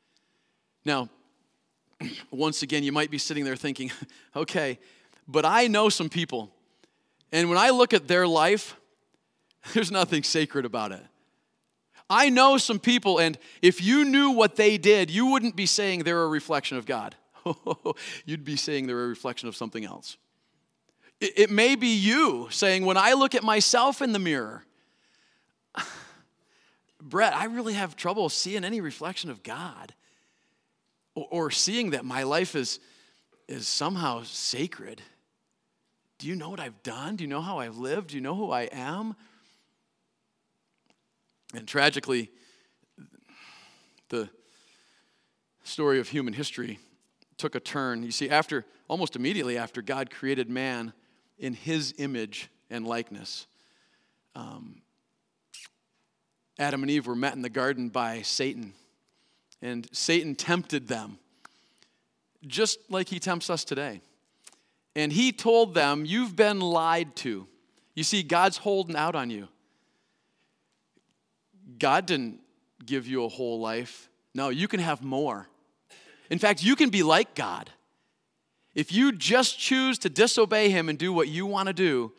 Now, 0.85 1.09
once 2.31 2.63
again, 2.63 2.85
you 2.85 2.93
might 2.93 3.11
be 3.11 3.19
sitting 3.19 3.45
there 3.45 3.57
thinking, 3.57 3.91
okay, 4.37 4.79
but 5.27 5.45
I 5.45 5.67
know 5.67 5.89
some 5.89 6.09
people, 6.09 6.51
and 7.33 7.49
when 7.49 7.59
I 7.59 7.71
look 7.71 7.93
at 7.93 8.07
their 8.09 8.27
life, 8.27 8.77
there's 9.75 9.91
nothing 9.91 10.23
sacred 10.23 10.65
about 10.65 10.93
it. 10.93 11.03
I 12.11 12.31
know 12.31 12.57
some 12.57 12.79
people, 12.79 13.19
and 13.19 13.37
if 13.61 13.83
you 13.83 14.05
knew 14.05 14.31
what 14.31 14.57
they 14.57 14.79
did, 14.79 15.11
you 15.11 15.27
wouldn't 15.27 15.57
be 15.57 15.67
saying 15.67 16.05
they're 16.05 16.23
a 16.23 16.29
reflection 16.29 16.79
of 16.79 16.87
God. 16.87 17.15
You'd 18.25 18.45
be 18.45 18.57
saying 18.57 18.87
they're 18.87 19.05
a 19.05 19.09
reflection 19.09 19.49
of 19.49 19.57
something 19.57 19.85
else. 19.85 20.17
It, 21.21 21.51
may 21.51 21.75
be 21.75 21.89
you 21.89 22.47
saying, 22.51 22.85
when 22.85 22.97
I 22.97 23.15
look 23.15 23.35
at 23.35 23.43
myself 23.43 24.01
in 24.01 24.13
the 24.13 24.21
mirror, 24.21 24.65
Brett, 27.01 27.35
I 27.35 27.45
really 27.45 27.75
have 27.75 27.97
trouble 27.97 28.29
seeing 28.29 28.65
any 28.65 28.81
reflection 28.81 29.31
of 29.31 29.43
God 29.43 29.95
or, 31.15 31.27
or 31.31 31.51
seeing 31.51 31.91
that 31.91 32.05
my 32.05 32.25
life 32.25 32.57
is, 32.57 32.81
is 33.47 33.69
somehow 33.69 34.23
sacred. 34.25 35.01
Do 36.19 36.27
you 36.27 36.35
know 36.35 36.51
what 36.51 36.61
I've 36.61 36.83
done? 36.83 37.17
Do 37.17 37.25
you 37.25 37.29
know 37.29 37.41
how 37.41 37.59
I've 37.59 37.79
lived? 37.79 38.09
Do 38.09 38.17
you 38.17 38.21
know 38.21 38.35
who 38.35 38.51
I 38.51 38.63
am? 38.73 39.15
And 41.55 41.67
tragically, 41.67 42.31
the 44.09 44.29
story 45.63 46.01
of 46.01 46.09
human 46.09 46.35
history 46.35 46.79
took 47.37 47.55
a 47.55 47.61
turn. 47.61 48.03
You 48.03 48.11
see, 48.11 48.29
after 48.29 48.65
almost 48.89 49.17
immediately 49.17 49.57
after 49.57 49.81
God 49.81 50.11
created 50.11 50.51
man 50.51 50.93
in 51.39 51.55
his 51.55 51.95
image 51.99 52.51
and 52.69 52.87
likeness, 52.87 53.47
um, 54.35 54.83
Adam 56.59 56.83
and 56.83 56.91
Eve 56.91 57.07
were 57.07 57.15
met 57.15 57.35
in 57.35 57.43
the 57.43 57.49
garden 57.49 57.89
by 57.89 58.23
Satan. 58.23 58.73
And 59.63 59.89
Satan 59.93 60.35
tempted 60.35 60.89
them, 60.89 61.19
just 62.47 62.79
like 62.91 63.09
he 63.09 63.19
tempts 63.19 63.51
us 63.51 63.65
today. 63.65 64.01
And 64.95 65.13
he 65.13 65.33
told 65.33 65.75
them, 65.75 66.05
You've 66.05 66.37
been 66.37 66.61
lied 66.61 67.15
to. 67.17 67.47
You 67.95 68.05
see, 68.05 68.23
God's 68.23 68.57
holding 68.59 68.97
out 68.97 69.15
on 69.15 69.31
you. 69.31 69.49
God 71.79 72.07
didn't 72.07 72.41
give 72.85 73.07
you 73.07 73.25
a 73.25 73.29
whole 73.29 73.61
life. 73.61 74.09
No, 74.35 74.49
you 74.49 74.69
can 74.69 74.81
have 74.81 75.03
more. 75.03 75.49
In 76.31 76.39
fact, 76.39 76.63
you 76.63 76.77
can 76.77 76.91
be 76.91 77.03
like 77.03 77.35
God. 77.35 77.71
If 78.75 78.93
you 78.93 79.13
just 79.13 79.59
choose 79.59 79.99
to 80.01 80.09
disobey 80.09 80.71
Him 80.71 80.89
and 80.89 80.99
do 80.99 81.13
what 81.13 81.29
you 81.29 81.47
want 81.47 81.67
to 81.67 81.73
do, 81.73 82.13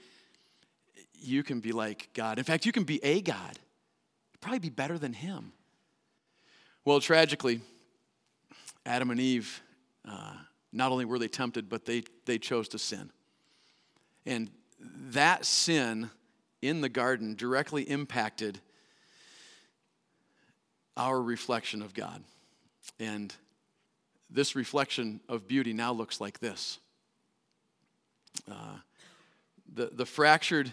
you 1.22 1.44
can 1.44 1.60
be 1.60 1.72
like 1.72 2.10
God. 2.14 2.38
In 2.38 2.44
fact, 2.44 2.66
you 2.66 2.72
can 2.72 2.84
be 2.84 3.04
a 3.04 3.22
God. 3.22 3.58
Probably 4.42 4.60
be 4.60 4.70
better 4.70 4.98
than 4.98 5.14
Him. 5.14 5.52
Well, 6.86 7.00
tragically, 7.00 7.62
Adam 8.86 9.12
and 9.12 9.20
Eve, 9.20 9.62
uh, 10.08 10.34
not 10.72 10.92
only 10.92 11.06
were 11.06 11.20
they 11.20 11.28
tempted, 11.28 11.70
but 11.70 11.86
they, 11.86 12.04
they 12.26 12.38
chose 12.38 12.68
to 12.70 12.80
sin. 12.80 13.12
And 14.26 14.50
that 15.10 15.46
sin 15.46 16.10
in 16.62 16.82
the 16.82 16.90
garden 16.90 17.36
directly 17.36 17.84
impacted 17.84 18.60
our 20.96 21.22
reflection 21.22 21.82
of 21.82 21.94
God. 21.94 22.24
And 23.00 23.34
this 24.30 24.56
reflection 24.56 25.22
of 25.30 25.48
beauty 25.48 25.74
now 25.74 25.92
looks 25.92 26.22
like 26.22 26.40
this 26.40 26.80
uh, 28.50 28.78
the, 29.74 29.90
the 29.94 30.06
fractured 30.06 30.72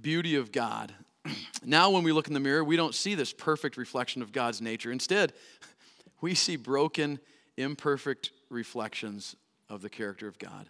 beauty 0.00 0.34
of 0.36 0.52
God. 0.52 0.92
now, 1.64 1.90
when 1.90 2.04
we 2.04 2.12
look 2.12 2.28
in 2.28 2.34
the 2.34 2.40
mirror, 2.40 2.64
we 2.64 2.76
don't 2.76 2.94
see 2.94 3.14
this 3.14 3.32
perfect 3.32 3.76
reflection 3.76 4.22
of 4.22 4.32
God's 4.32 4.60
nature. 4.60 4.92
Instead, 4.92 5.32
we 6.20 6.34
see 6.34 6.56
broken, 6.56 7.18
imperfect 7.56 8.30
reflections 8.50 9.36
of 9.68 9.82
the 9.82 9.90
character 9.90 10.28
of 10.28 10.38
God. 10.38 10.68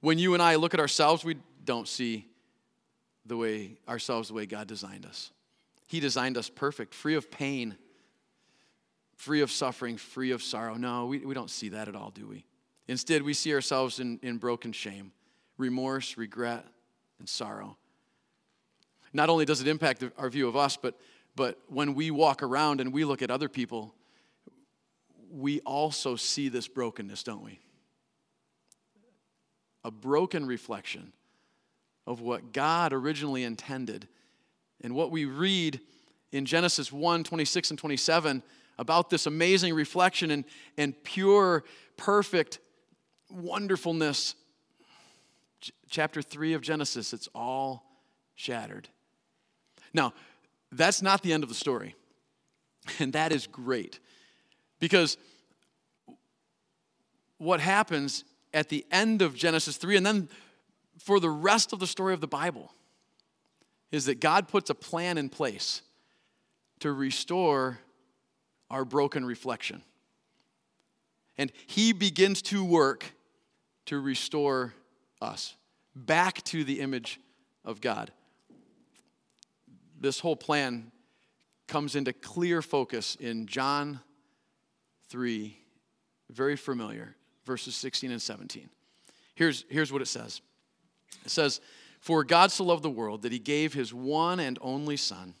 When 0.00 0.18
you 0.18 0.34
and 0.34 0.42
I 0.42 0.56
look 0.56 0.74
at 0.74 0.80
ourselves, 0.80 1.24
we 1.24 1.36
don't 1.64 1.88
see 1.88 2.26
the 3.26 3.36
way 3.36 3.76
ourselves 3.88 4.28
the 4.28 4.34
way 4.34 4.46
God 4.46 4.66
designed 4.66 5.06
us. 5.06 5.30
He 5.86 6.00
designed 6.00 6.36
us 6.36 6.48
perfect, 6.48 6.94
free 6.94 7.14
of 7.14 7.30
pain, 7.30 7.76
free 9.16 9.42
of 9.42 9.50
suffering, 9.50 9.96
free 9.96 10.30
of 10.30 10.42
sorrow. 10.42 10.74
No, 10.74 11.06
we, 11.06 11.18
we 11.18 11.34
don't 11.34 11.50
see 11.50 11.70
that 11.70 11.88
at 11.88 11.96
all, 11.96 12.10
do 12.10 12.26
we? 12.26 12.44
Instead, 12.88 13.22
we 13.22 13.34
see 13.34 13.52
ourselves 13.52 14.00
in, 14.00 14.18
in 14.22 14.38
broken 14.38 14.72
shame, 14.72 15.12
remorse, 15.58 16.16
regret, 16.16 16.64
and 17.18 17.28
sorrow. 17.28 17.76
Not 19.12 19.28
only 19.28 19.44
does 19.44 19.60
it 19.60 19.68
impact 19.68 20.04
our 20.18 20.30
view 20.30 20.48
of 20.48 20.56
us, 20.56 20.76
but, 20.76 20.98
but 21.36 21.58
when 21.68 21.94
we 21.94 22.10
walk 22.10 22.42
around 22.42 22.80
and 22.80 22.92
we 22.92 23.04
look 23.04 23.22
at 23.22 23.30
other 23.30 23.48
people, 23.48 23.94
we 25.30 25.60
also 25.60 26.16
see 26.16 26.48
this 26.48 26.68
brokenness, 26.68 27.22
don't 27.22 27.44
we? 27.44 27.60
A 29.84 29.90
broken 29.90 30.46
reflection 30.46 31.12
of 32.06 32.20
what 32.20 32.52
God 32.52 32.92
originally 32.92 33.44
intended. 33.44 34.08
And 34.80 34.94
what 34.94 35.10
we 35.10 35.24
read 35.24 35.80
in 36.32 36.44
Genesis 36.46 36.92
1 36.92 37.24
26 37.24 37.70
and 37.70 37.78
27 37.78 38.42
about 38.78 39.10
this 39.10 39.26
amazing 39.26 39.74
reflection 39.74 40.30
and, 40.30 40.44
and 40.78 41.02
pure, 41.04 41.64
perfect 41.96 42.58
wonderfulness. 43.30 44.34
Ch- 45.60 45.72
chapter 45.88 46.22
3 46.22 46.54
of 46.54 46.62
Genesis, 46.62 47.12
it's 47.12 47.28
all 47.34 47.84
shattered. 48.34 48.88
Now, 49.92 50.12
that's 50.72 51.02
not 51.02 51.22
the 51.22 51.32
end 51.32 51.42
of 51.42 51.48
the 51.48 51.54
story. 51.54 51.94
And 52.98 53.12
that 53.12 53.30
is 53.30 53.46
great. 53.46 54.00
Because 54.78 55.18
what 57.36 57.60
happens 57.60 58.24
at 58.52 58.68
the 58.68 58.84
end 58.90 59.22
of 59.22 59.34
Genesis 59.34 59.76
3, 59.76 59.98
and 59.98 60.06
then 60.06 60.28
for 60.98 61.20
the 61.20 61.30
rest 61.30 61.72
of 61.72 61.78
the 61.78 61.86
story 61.86 62.14
of 62.14 62.20
the 62.20 62.26
Bible, 62.26 62.72
is 63.92 64.06
that 64.06 64.20
God 64.20 64.48
puts 64.48 64.70
a 64.70 64.74
plan 64.74 65.18
in 65.18 65.28
place 65.28 65.82
to 66.80 66.92
restore 66.92 67.78
our 68.70 68.84
broken 68.84 69.24
reflection. 69.24 69.82
And 71.36 71.52
He 71.66 71.92
begins 71.92 72.42
to 72.42 72.64
work 72.64 73.12
to 73.86 74.00
restore 74.00 74.74
us 75.20 75.54
back 75.94 76.42
to 76.44 76.64
the 76.64 76.80
image 76.80 77.20
of 77.64 77.80
God. 77.80 78.12
This 80.00 80.18
whole 80.18 80.36
plan 80.36 80.90
comes 81.68 81.94
into 81.94 82.12
clear 82.12 82.62
focus 82.62 83.16
in 83.20 83.46
John 83.46 84.00
3, 85.08 85.56
very 86.30 86.56
familiar, 86.56 87.14
verses 87.44 87.76
16 87.76 88.10
and 88.10 88.20
17. 88.20 88.68
Here's, 89.34 89.64
here's 89.68 89.92
what 89.92 90.02
it 90.02 90.08
says 90.08 90.40
it 91.24 91.30
says, 91.30 91.60
For 92.00 92.24
God 92.24 92.50
so 92.50 92.64
loved 92.64 92.82
the 92.82 92.90
world 92.90 93.22
that 93.22 93.32
he 93.32 93.38
gave 93.38 93.74
his 93.74 93.92
one 93.92 94.40
and 94.40 94.58
only 94.62 94.96
Son 94.96 95.34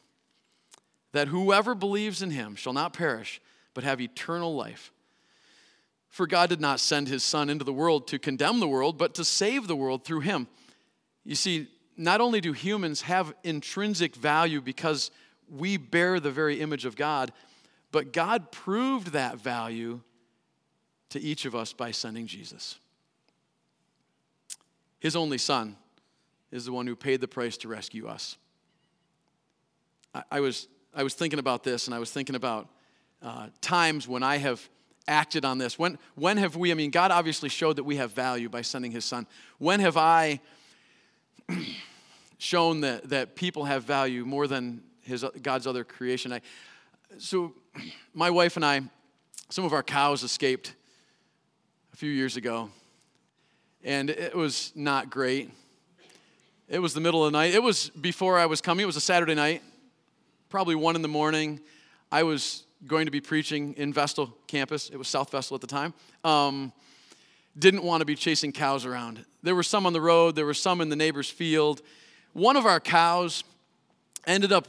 that 1.12 1.28
whoever 1.28 1.74
believes 1.74 2.22
in 2.22 2.30
him 2.30 2.54
shall 2.54 2.72
not 2.72 2.92
perish, 2.92 3.40
but 3.74 3.84
have 3.84 4.00
eternal 4.00 4.54
life. 4.54 4.92
For 6.08 6.26
God 6.26 6.48
did 6.48 6.60
not 6.60 6.80
send 6.80 7.08
his 7.08 7.22
Son 7.22 7.48
into 7.48 7.64
the 7.64 7.72
world 7.72 8.08
to 8.08 8.18
condemn 8.18 8.60
the 8.60 8.68
world, 8.68 8.98
but 8.98 9.14
to 9.14 9.24
save 9.24 9.66
the 9.66 9.76
world 9.76 10.04
through 10.04 10.20
him. 10.20 10.48
You 11.24 11.34
see, 11.34 11.68
not 12.00 12.20
only 12.20 12.40
do 12.40 12.52
humans 12.52 13.02
have 13.02 13.34
intrinsic 13.44 14.16
value 14.16 14.60
because 14.60 15.10
we 15.50 15.76
bear 15.76 16.18
the 16.18 16.30
very 16.30 16.60
image 16.60 16.86
of 16.86 16.96
God, 16.96 17.30
but 17.92 18.12
God 18.12 18.50
proved 18.50 19.08
that 19.08 19.38
value 19.38 20.00
to 21.10 21.20
each 21.20 21.44
of 21.44 21.54
us 21.54 21.72
by 21.74 21.90
sending 21.90 22.26
Jesus. 22.26 22.78
His 24.98 25.14
only 25.14 25.38
Son 25.38 25.76
is 26.50 26.64
the 26.64 26.72
one 26.72 26.86
who 26.86 26.96
paid 26.96 27.20
the 27.20 27.28
price 27.28 27.56
to 27.58 27.68
rescue 27.68 28.06
us. 28.06 28.38
I, 30.14 30.22
I 30.30 30.40
was 30.40 30.68
I 30.94 31.02
was 31.02 31.14
thinking 31.14 31.38
about 31.38 31.62
this 31.62 31.86
and 31.86 31.94
I 31.94 31.98
was 31.98 32.10
thinking 32.10 32.34
about 32.34 32.68
uh, 33.22 33.48
times 33.60 34.08
when 34.08 34.22
I 34.22 34.38
have 34.38 34.66
acted 35.06 35.44
on 35.44 35.58
this. 35.58 35.78
When, 35.78 35.98
when 36.14 36.36
have 36.38 36.56
we, 36.56 36.72
I 36.72 36.74
mean, 36.74 36.90
God 36.90 37.10
obviously 37.10 37.48
showed 37.48 37.76
that 37.76 37.84
we 37.84 37.96
have 37.96 38.12
value 38.12 38.48
by 38.48 38.62
sending 38.62 38.90
his 38.90 39.04
son. 39.04 39.26
When 39.58 39.78
have 39.80 39.96
I 39.96 40.40
shown 42.40 42.80
that, 42.80 43.08
that 43.10 43.36
people 43.36 43.64
have 43.64 43.84
value 43.84 44.24
more 44.24 44.46
than 44.46 44.82
his, 45.02 45.24
God's 45.42 45.66
other 45.66 45.84
creation? 45.84 46.32
I, 46.32 46.40
so, 47.18 47.54
my 48.14 48.30
wife 48.30 48.56
and 48.56 48.64
I, 48.64 48.82
some 49.48 49.64
of 49.64 49.72
our 49.72 49.82
cows 49.82 50.22
escaped 50.22 50.74
a 51.92 51.96
few 51.96 52.10
years 52.10 52.36
ago, 52.36 52.70
and 53.84 54.10
it 54.10 54.34
was 54.34 54.72
not 54.74 55.10
great. 55.10 55.50
It 56.68 56.78
was 56.78 56.94
the 56.94 57.00
middle 57.00 57.24
of 57.24 57.32
the 57.32 57.38
night. 57.38 57.54
It 57.54 57.62
was 57.62 57.90
before 57.90 58.38
I 58.38 58.46
was 58.46 58.60
coming, 58.60 58.82
it 58.82 58.86
was 58.86 58.96
a 58.96 59.00
Saturday 59.00 59.34
night 59.34 59.62
probably 60.50 60.74
one 60.74 60.96
in 60.96 61.02
the 61.02 61.08
morning. 61.08 61.60
I 62.10 62.24
was 62.24 62.64
going 62.86 63.06
to 63.06 63.12
be 63.12 63.20
preaching 63.20 63.72
in 63.74 63.92
Vestal 63.92 64.36
campus. 64.48 64.90
It 64.90 64.96
was 64.96 65.06
South 65.06 65.30
Vestal 65.30 65.54
at 65.54 65.60
the 65.60 65.66
time. 65.68 65.94
Um, 66.24 66.72
didn't 67.56 67.84
want 67.84 68.00
to 68.00 68.04
be 68.04 68.16
chasing 68.16 68.52
cows 68.52 68.84
around. 68.84 69.24
There 69.42 69.54
were 69.54 69.62
some 69.62 69.86
on 69.86 69.92
the 69.92 70.00
road, 70.00 70.34
there 70.34 70.44
were 70.44 70.54
some 70.54 70.80
in 70.80 70.88
the 70.88 70.96
neighbor's 70.96 71.30
field. 71.30 71.82
One 72.32 72.56
of 72.56 72.64
our 72.64 72.78
cows 72.78 73.42
ended 74.26 74.52
up 74.52 74.68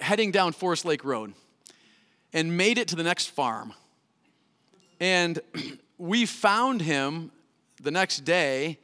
heading 0.00 0.30
down 0.30 0.52
Forest 0.52 0.84
Lake 0.84 1.04
Road 1.04 1.32
and 2.32 2.56
made 2.56 2.76
it 2.76 2.88
to 2.88 2.96
the 2.96 3.02
next 3.02 3.30
farm. 3.30 3.72
And 5.00 5.40
we 5.98 6.26
found 6.26 6.82
him 6.82 7.30
the 7.80 7.90
next 7.90 8.24
day 8.24 8.78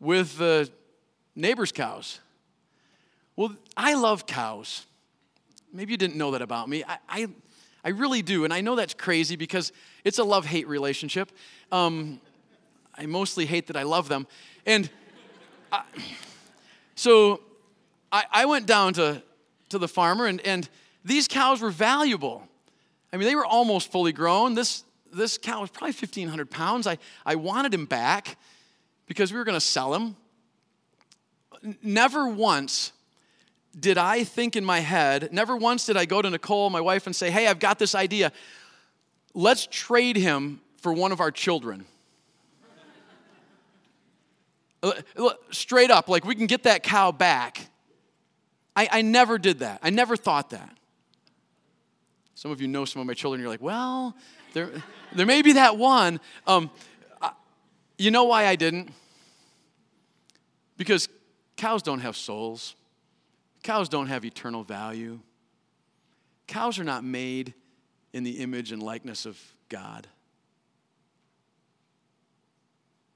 with 0.00 0.38
the 0.38 0.68
neighbor's 1.36 1.70
cows. 1.70 2.20
Well, 3.36 3.54
I 3.76 3.94
love 3.94 4.26
cows. 4.26 4.84
Maybe 5.72 5.92
you 5.92 5.98
didn't 5.98 6.16
know 6.16 6.32
that 6.32 6.42
about 6.42 6.68
me. 6.68 6.82
I, 6.84 6.98
I, 7.08 7.28
I 7.84 7.88
really 7.90 8.22
do. 8.22 8.44
And 8.44 8.52
I 8.52 8.60
know 8.60 8.74
that's 8.74 8.94
crazy 8.94 9.36
because 9.36 9.72
it's 10.04 10.18
a 10.18 10.24
love 10.24 10.46
hate 10.46 10.66
relationship. 10.66 11.30
Um, 11.70 12.20
I 12.96 13.06
mostly 13.06 13.46
hate 13.46 13.68
that 13.68 13.76
I 13.76 13.82
love 13.84 14.08
them. 14.08 14.26
And 14.64 14.90
I, 15.70 15.82
so 16.96 17.40
I, 18.10 18.24
I 18.32 18.44
went 18.46 18.66
down 18.66 18.94
to, 18.94 19.22
to 19.68 19.78
the 19.78 19.86
farmer, 19.86 20.26
and, 20.26 20.40
and 20.40 20.68
these 21.04 21.28
cows 21.28 21.60
were 21.60 21.70
valuable. 21.70 22.48
I 23.12 23.16
mean, 23.16 23.28
they 23.28 23.36
were 23.36 23.46
almost 23.46 23.92
fully 23.92 24.12
grown. 24.12 24.54
This, 24.54 24.82
this 25.12 25.38
cow 25.38 25.60
was 25.60 25.70
probably 25.70 25.92
1,500 25.92 26.50
pounds. 26.50 26.86
I, 26.86 26.98
I 27.24 27.36
wanted 27.36 27.72
him 27.72 27.86
back 27.86 28.36
because 29.06 29.32
we 29.32 29.38
were 29.38 29.44
going 29.44 29.54
to 29.54 29.60
sell 29.60 29.94
him. 29.94 30.16
Never 31.82 32.28
once 32.28 32.92
did 33.78 33.98
I 33.98 34.24
think 34.24 34.56
in 34.56 34.64
my 34.64 34.80
head, 34.80 35.32
never 35.32 35.54
once 35.56 35.86
did 35.86 35.96
I 35.96 36.06
go 36.06 36.22
to 36.22 36.30
Nicole, 36.30 36.70
my 36.70 36.80
wife, 36.80 37.06
and 37.06 37.14
say, 37.14 37.30
Hey, 37.30 37.46
I've 37.46 37.58
got 37.58 37.78
this 37.78 37.94
idea. 37.94 38.32
Let's 39.34 39.68
trade 39.70 40.16
him 40.16 40.60
for 40.78 40.94
one 40.94 41.12
of 41.12 41.20
our 41.20 41.30
children. 41.30 41.84
Straight 45.50 45.90
up, 45.90 46.08
like 46.08 46.24
we 46.24 46.34
can 46.34 46.46
get 46.46 46.64
that 46.64 46.82
cow 46.82 47.12
back. 47.12 47.68
I, 48.74 48.88
I 48.92 49.02
never 49.02 49.38
did 49.38 49.60
that. 49.60 49.80
I 49.82 49.90
never 49.90 50.16
thought 50.16 50.50
that. 50.50 50.76
Some 52.34 52.50
of 52.50 52.60
you 52.60 52.68
know 52.68 52.84
some 52.84 53.00
of 53.00 53.06
my 53.06 53.14
children, 53.14 53.40
you're 53.40 53.48
like, 53.48 53.62
well, 53.62 54.14
there, 54.52 54.70
there 55.14 55.26
may 55.26 55.40
be 55.42 55.52
that 55.52 55.78
one. 55.78 56.20
Um, 56.46 56.70
you 57.98 58.10
know 58.10 58.24
why 58.24 58.46
I 58.46 58.56
didn't? 58.56 58.90
Because 60.76 61.08
cows 61.56 61.82
don't 61.82 62.00
have 62.00 62.16
souls, 62.16 62.74
cows 63.62 63.88
don't 63.88 64.08
have 64.08 64.24
eternal 64.24 64.62
value. 64.62 65.20
Cows 66.46 66.78
are 66.78 66.84
not 66.84 67.02
made 67.02 67.54
in 68.12 68.22
the 68.22 68.38
image 68.38 68.70
and 68.70 68.80
likeness 68.82 69.26
of 69.26 69.40
God. 69.68 70.06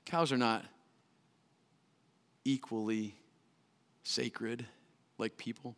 Cows 0.04 0.32
are 0.32 0.36
not 0.36 0.64
equally 2.44 3.14
sacred 4.02 4.64
like 5.18 5.36
people. 5.36 5.76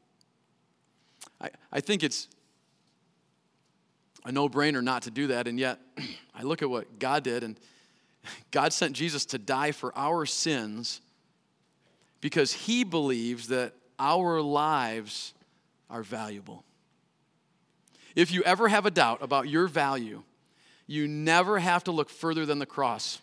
I, 1.41 1.51
I 1.73 1.81
think 1.81 2.03
it's 2.03 2.29
a 4.25 4.33
no 4.33 4.49
brainer 4.49 4.83
not 4.83 5.03
to 5.03 5.11
do 5.11 5.29
that, 5.29 5.49
and 5.49 5.59
yet 5.59 5.81
I 6.35 6.43
look 6.43 6.63
at 6.63 6.71
what 6.71 6.99
God 6.99 7.25
did, 7.25 7.43
and 7.43 7.59
God 8.51 8.73
sent 8.73 8.95
Jesus 8.95 9.25
to 9.27 9.39
die 9.39 9.73
for 9.73 9.97
our 9.97 10.27
sins 10.27 11.01
because 12.21 12.53
he 12.53 12.85
believes 12.85 13.49
that 13.49 13.75
our 13.99 14.41
lives 14.41 15.35
are 15.91 16.03
valuable. 16.03 16.65
If 18.15 18.33
you 18.33 18.43
ever 18.45 18.69
have 18.69 18.87
a 18.87 18.91
doubt 18.91 19.19
about 19.23 19.49
your 19.49 19.67
value, 19.67 20.23
you 20.87 21.09
never 21.09 21.59
have 21.59 21.85
to 21.85 21.93
look 21.93 22.11
further 22.11 22.45
than 22.47 22.59
the 22.59 22.67
cross. 22.67 23.21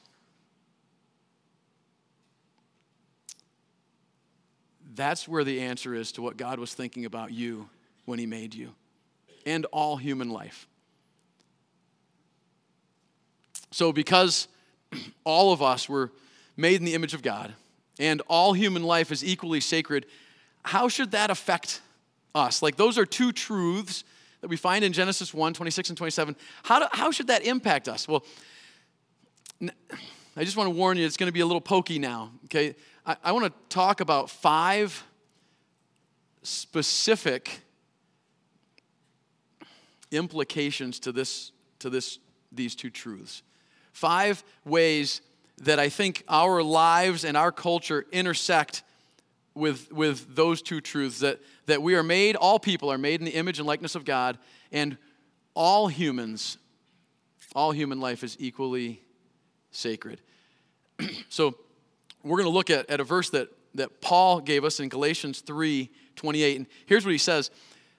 That's 5.00 5.30
where 5.30 5.46
the 5.46 5.62
answer 5.62 5.96
is 5.96 6.12
to 6.12 6.22
what 6.22 6.36
God 6.36 6.60
was 6.60 6.74
thinking 6.74 7.06
about 7.06 7.32
you 7.32 7.70
when 8.04 8.20
He 8.20 8.26
made 8.26 8.54
you 8.54 8.72
and 9.46 9.64
all 9.72 9.96
human 9.96 10.30
life. 10.30 10.68
So, 13.72 13.94
because 13.94 14.50
all 15.24 15.54
of 15.54 15.62
us 15.62 15.88
were 15.88 16.12
made 16.58 16.82
in 16.82 16.84
the 16.84 16.96
image 16.96 17.14
of 17.14 17.22
God 17.22 17.54
and 17.98 18.22
all 18.28 18.52
human 18.52 18.84
life 18.84 19.10
is 19.10 19.24
equally 19.24 19.62
sacred, 19.62 20.06
how 20.66 20.90
should 20.90 21.12
that 21.12 21.32
affect 21.32 21.80
us? 22.36 22.62
Like, 22.62 22.76
those 22.76 22.98
are 22.98 23.06
two 23.06 23.32
truths 23.32 24.04
that 24.42 24.50
we 24.50 24.58
find 24.58 24.84
in 24.84 24.92
Genesis 24.92 25.34
1 25.34 25.54
26 25.54 25.92
and 25.92 25.98
27. 25.98 26.36
How, 26.64 26.80
do, 26.80 26.86
how 26.92 27.12
should 27.12 27.28
that 27.28 27.46
impact 27.46 27.88
us? 27.88 28.06
Well, 28.06 28.26
I 29.62 30.44
just 30.44 30.58
want 30.58 30.68
to 30.68 30.76
warn 30.76 30.98
you, 30.98 31.06
it's 31.06 31.16
going 31.16 31.30
to 31.30 31.34
be 31.34 31.40
a 31.40 31.46
little 31.46 31.62
pokey 31.62 32.00
now, 32.00 32.32
okay? 32.46 32.76
I, 33.10 33.16
I 33.24 33.32
want 33.32 33.46
to 33.46 33.54
talk 33.76 34.02
about 34.02 34.30
five 34.30 35.04
specific 36.44 37.62
implications 40.12 41.00
to 41.00 41.12
this 41.12 41.52
to 41.80 41.90
this 41.90 42.20
these 42.52 42.76
two 42.76 42.92
truths. 42.92 43.42
Five 43.94 44.44
ways 44.64 45.22
that 45.62 45.78
i 45.78 45.90
think 45.90 46.24
our 46.30 46.64
lives 46.64 47.26
and 47.26 47.36
our 47.36 47.52
culture 47.52 48.06
intersect 48.14 48.82
with 49.56 49.92
with 49.92 50.34
those 50.34 50.62
two 50.62 50.80
truths 50.80 51.20
that 51.20 51.42
that 51.66 51.82
we 51.82 51.96
are 51.96 52.04
made 52.04 52.38
all 52.38 52.60
people 52.60 52.90
are 52.90 52.98
made 52.98 53.20
in 53.20 53.26
the 53.26 53.34
image 53.34 53.60
and 53.60 53.68
likeness 53.68 53.94
of 53.94 54.06
god 54.06 54.38
and 54.72 54.98
all 55.54 55.90
humans 55.90 56.58
all 57.56 57.72
human 57.72 58.00
life 58.00 58.24
is 58.24 58.38
equally 58.40 59.02
sacred. 59.72 60.22
So 61.30 61.56
we're 62.24 62.38
going 62.38 62.50
to 62.50 62.54
look 62.54 62.70
at, 62.70 62.90
at 62.90 63.00
a 63.00 63.04
verse 63.04 63.30
that, 63.32 63.50
that 63.76 64.02
Paul 64.02 64.42
gave 64.42 64.64
us 64.64 64.80
in 64.80 64.90
Galatians 64.90 65.42
3 65.42 65.90
28. 66.16 66.58
And 66.58 66.68
here's 66.86 67.06
what 67.06 67.12
he 67.12 67.18
says 67.18 67.50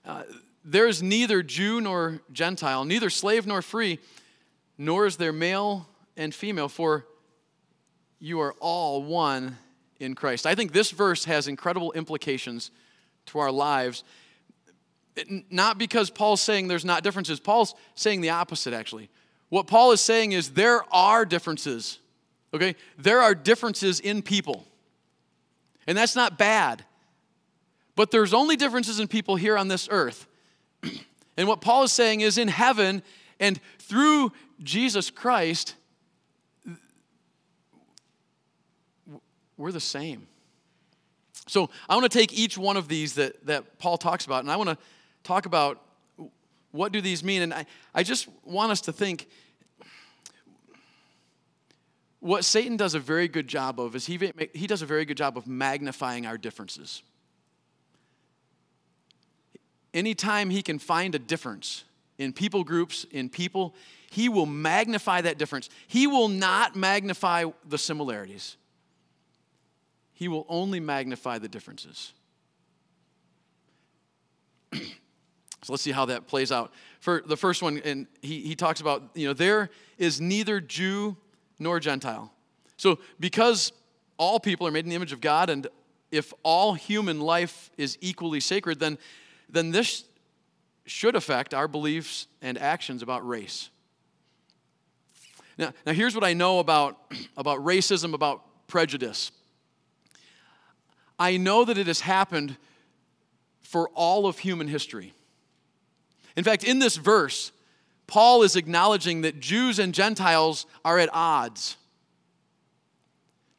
uh, 0.05 0.25
There 0.65 0.87
is 0.87 1.03
neither 1.03 1.43
Jew 1.43 1.81
nor 1.81 2.21
Gentile, 2.33 2.85
neither 2.85 3.09
slave 3.09 3.47
nor 3.47 3.63
free, 3.63 3.99
nor 4.77 5.07
is 5.07 5.17
there 5.17 5.33
male 5.33 5.89
and 6.17 6.35
female, 6.35 6.69
for 6.69 7.07
you 8.19 8.41
are 8.41 8.55
all 8.61 9.03
one 9.03 9.57
in 9.99 10.15
Christ. 10.15 10.47
I 10.47 10.55
think 10.55 10.73
this 10.73 10.91
verse 10.91 11.25
has 11.25 11.49
incredible 11.49 11.93
implications 11.93 12.71
to 13.27 13.39
our 13.39 13.51
lives. 13.51 14.05
Not 15.51 15.79
because 15.79 16.11
Paul's 16.11 16.41
saying 16.41 16.69
there's 16.69 16.85
not 16.85 17.03
differences, 17.03 17.41
Paul's 17.41 17.75
saying 17.95 18.21
the 18.21 18.31
opposite, 18.31 18.75
actually. 18.75 19.09
What 19.49 19.67
Paul 19.67 19.93
is 19.93 20.01
saying 20.01 20.33
is 20.33 20.51
there 20.51 20.83
are 20.93 21.25
differences 21.25 22.00
Okay? 22.53 22.77
There 22.99 23.21
are 23.21 23.35
differences 23.35 24.01
in 24.01 24.23
people. 24.23 24.67
And 25.87 25.97
that's 25.97 26.17
not 26.17 26.39
bad. 26.39 26.85
But 27.97 28.11
there's 28.11 28.33
only 28.35 28.57
differences 28.57 29.01
in 29.01 29.09
people 29.09 29.37
here 29.37 29.57
on 29.57 29.69
this 29.69 29.89
earth. 29.91 30.27
and 31.37 31.49
what 31.49 31.61
Paul 31.61 31.85
is 31.85 31.93
saying 31.93 32.21
is 32.21 32.39
in 32.39 32.49
heaven 32.49 33.03
and 33.39 33.61
through 33.79 34.33
Jesus 34.63 35.11
Christ, 35.11 35.75
we're 39.57 39.73
the 39.73 39.81
same. 39.81 40.27
So 41.47 41.69
I 41.89 41.95
want 41.95 42.11
to 42.11 42.19
take 42.19 42.33
each 42.33 42.57
one 42.57 42.77
of 42.77 42.87
these 42.89 43.15
that, 43.15 43.45
that 43.47 43.79
Paul 43.79 43.99
talks 43.99 44.25
about, 44.25 44.45
and 44.45 44.53
I 44.53 44.57
want 44.57 44.71
to 44.71 44.79
talk 45.25 45.47
about 45.47 45.83
what 46.71 46.93
do 46.93 47.01
these 47.01 47.25
mean. 47.25 47.43
And 47.43 47.53
I, 47.53 47.67
I 47.95 48.03
just 48.03 48.29
want 48.45 48.71
us 48.71 48.81
to 48.83 48.93
think 48.93 49.27
what 52.21 52.45
Satan 52.45 52.77
does 52.77 52.95
a 52.95 53.01
very 53.01 53.29
good 53.29 53.49
job 53.49 53.81
of 53.81 53.97
is 53.97 54.07
he, 54.07 54.33
he 54.53 54.67
does 54.67 54.83
a 54.83 54.87
very 54.87 55.05
good 55.05 55.17
job 55.17 55.37
of 55.39 55.47
magnifying 55.47 56.27
our 56.27 56.37
differences. 56.37 57.03
Anytime 59.93 60.51
he 60.51 60.63
can 60.63 60.79
find 60.79 61.15
a 61.15 61.19
difference 61.19 61.85
in 62.19 62.35
people 62.35 62.63
groups, 62.63 63.07
in 63.11 63.31
people, 63.31 63.75
he 64.11 64.29
will 64.29 64.47
magnify 64.47 65.23
that 65.23 65.39
difference. 65.39 65.71
He 65.89 66.07
will 66.07 66.29
not 66.29 66.77
magnify 66.77 67.47
the 67.67 67.79
similarities, 67.79 68.57
he 70.13 70.29
will 70.29 70.45
only 70.49 70.79
magnify 70.79 71.39
the 71.39 71.49
differences. 71.49 72.13
so 74.75 74.81
let's 75.71 75.83
see 75.83 75.93
how 75.93 76.05
that 76.05 76.27
plays 76.27 76.53
out. 76.53 76.73
For 77.01 77.23
the 77.25 77.39
first 77.39 77.63
one, 77.63 77.81
and 77.83 78.07
he, 78.21 78.41
he 78.41 78.55
talks 78.55 78.83
about, 78.83 79.03
you 79.15 79.27
know, 79.27 79.33
there 79.33 79.71
is 79.97 80.21
neither 80.21 80.61
Jew 80.61 81.17
nor 81.61 81.79
Gentile. 81.79 82.33
So, 82.77 82.99
because 83.21 83.73
all 84.17 84.41
people 84.41 84.67
are 84.67 84.71
made 84.71 84.85
in 84.85 84.91
the 84.91 84.97
image 84.97 85.13
of 85.13 85.21
God, 85.21 85.51
and 85.51 85.69
if 86.11 86.33
all 86.43 86.75
human 86.75 87.21
life 87.21 87.71
is 87.77 87.97
equally 88.01 88.41
sacred, 88.41 88.81
then, 88.81 88.99
then 89.49 89.71
this 89.71 90.05
should 90.87 91.15
affect 91.15 91.55
our 91.55 91.69
beliefs 91.69 92.27
and 92.43 92.59
actions 92.59 93.03
about 93.03 93.27
race. 93.27 93.71
Now, 95.57 95.73
now 95.87 95.93
here's 95.93 96.15
what 96.15 96.25
I 96.25 96.33
know 96.33 96.59
about, 96.59 96.97
about 97.37 97.59
racism, 97.61 98.15
about 98.15 98.43
prejudice. 98.67 99.31
I 101.19 101.37
know 101.37 101.65
that 101.65 101.77
it 101.77 101.87
has 101.87 102.01
happened 102.01 102.57
for 103.61 103.89
all 103.91 104.27
of 104.27 104.39
human 104.39 104.69
history. 104.69 105.13
In 106.37 106.45
fact, 106.45 106.65
in 106.65 106.79
this 106.79 106.97
verse, 106.97 107.53
Paul 108.11 108.43
is 108.43 108.57
acknowledging 108.57 109.21
that 109.21 109.39
Jews 109.39 109.79
and 109.79 109.95
Gentiles 109.95 110.67
are 110.85 110.99
at 110.99 111.09
odds. 111.13 111.77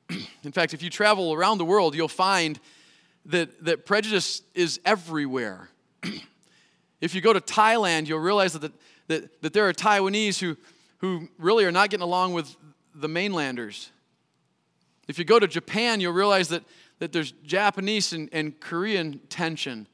In 0.44 0.52
fact, 0.52 0.74
if 0.74 0.84
you 0.84 0.90
travel 0.90 1.32
around 1.32 1.58
the 1.58 1.64
world, 1.64 1.96
you'll 1.96 2.10
find 2.10 2.60
that, 3.28 3.64
that 3.64 3.86
prejudice 3.86 4.42
is 4.54 4.82
everywhere. 4.84 5.70
if 7.02 7.16
you 7.16 7.22
go 7.22 7.32
to 7.32 7.40
Thailand, 7.40 8.08
you'll 8.08 8.20
realize 8.20 8.52
that, 8.52 8.74
that, 9.08 9.42
that 9.42 9.54
there 9.54 9.70
are 9.70 9.74
Taiwanese 9.74 10.38
who, 10.40 10.58
who 10.98 11.30
really 11.38 11.64
are 11.64 11.72
not 11.72 11.90
getting 11.90 12.04
along 12.04 12.34
with 12.34 12.54
the 12.94 13.08
mainlanders. 13.08 13.90
If 15.08 15.18
you 15.18 15.24
go 15.24 15.40
to 15.40 15.48
Japan, 15.48 16.02
you'll 16.02 16.12
realize 16.12 16.50
that, 16.50 16.64
that 17.00 17.14
there's 17.14 17.32
Japanese 17.46 18.12
and, 18.12 18.28
and 18.34 18.60
Korean 18.60 19.22
tension. 19.30 19.88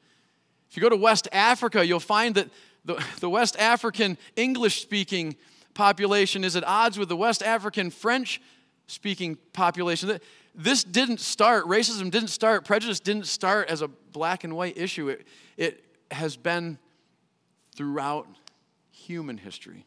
If 0.68 0.76
you 0.76 0.82
go 0.82 0.88
to 0.88 0.96
West 0.96 1.28
Africa, 1.30 1.86
you'll 1.86 2.00
find 2.00 2.34
that 2.34 2.48
the, 2.88 3.04
the 3.20 3.30
West 3.30 3.56
African 3.56 4.18
English 4.34 4.82
speaking 4.82 5.36
population 5.74 6.42
is 6.42 6.56
at 6.56 6.64
odds 6.64 6.98
with 6.98 7.08
the 7.08 7.16
West 7.16 7.42
African 7.42 7.90
French 7.90 8.40
speaking 8.88 9.36
population. 9.52 10.18
This 10.54 10.82
didn't 10.82 11.20
start, 11.20 11.66
racism 11.66 12.10
didn't 12.10 12.30
start, 12.30 12.64
prejudice 12.64 12.98
didn't 12.98 13.26
start 13.26 13.68
as 13.68 13.82
a 13.82 13.88
black 13.88 14.42
and 14.42 14.56
white 14.56 14.76
issue. 14.76 15.08
It, 15.08 15.26
it 15.56 15.84
has 16.10 16.36
been 16.36 16.78
throughout 17.76 18.26
human 18.90 19.36
history. 19.38 19.86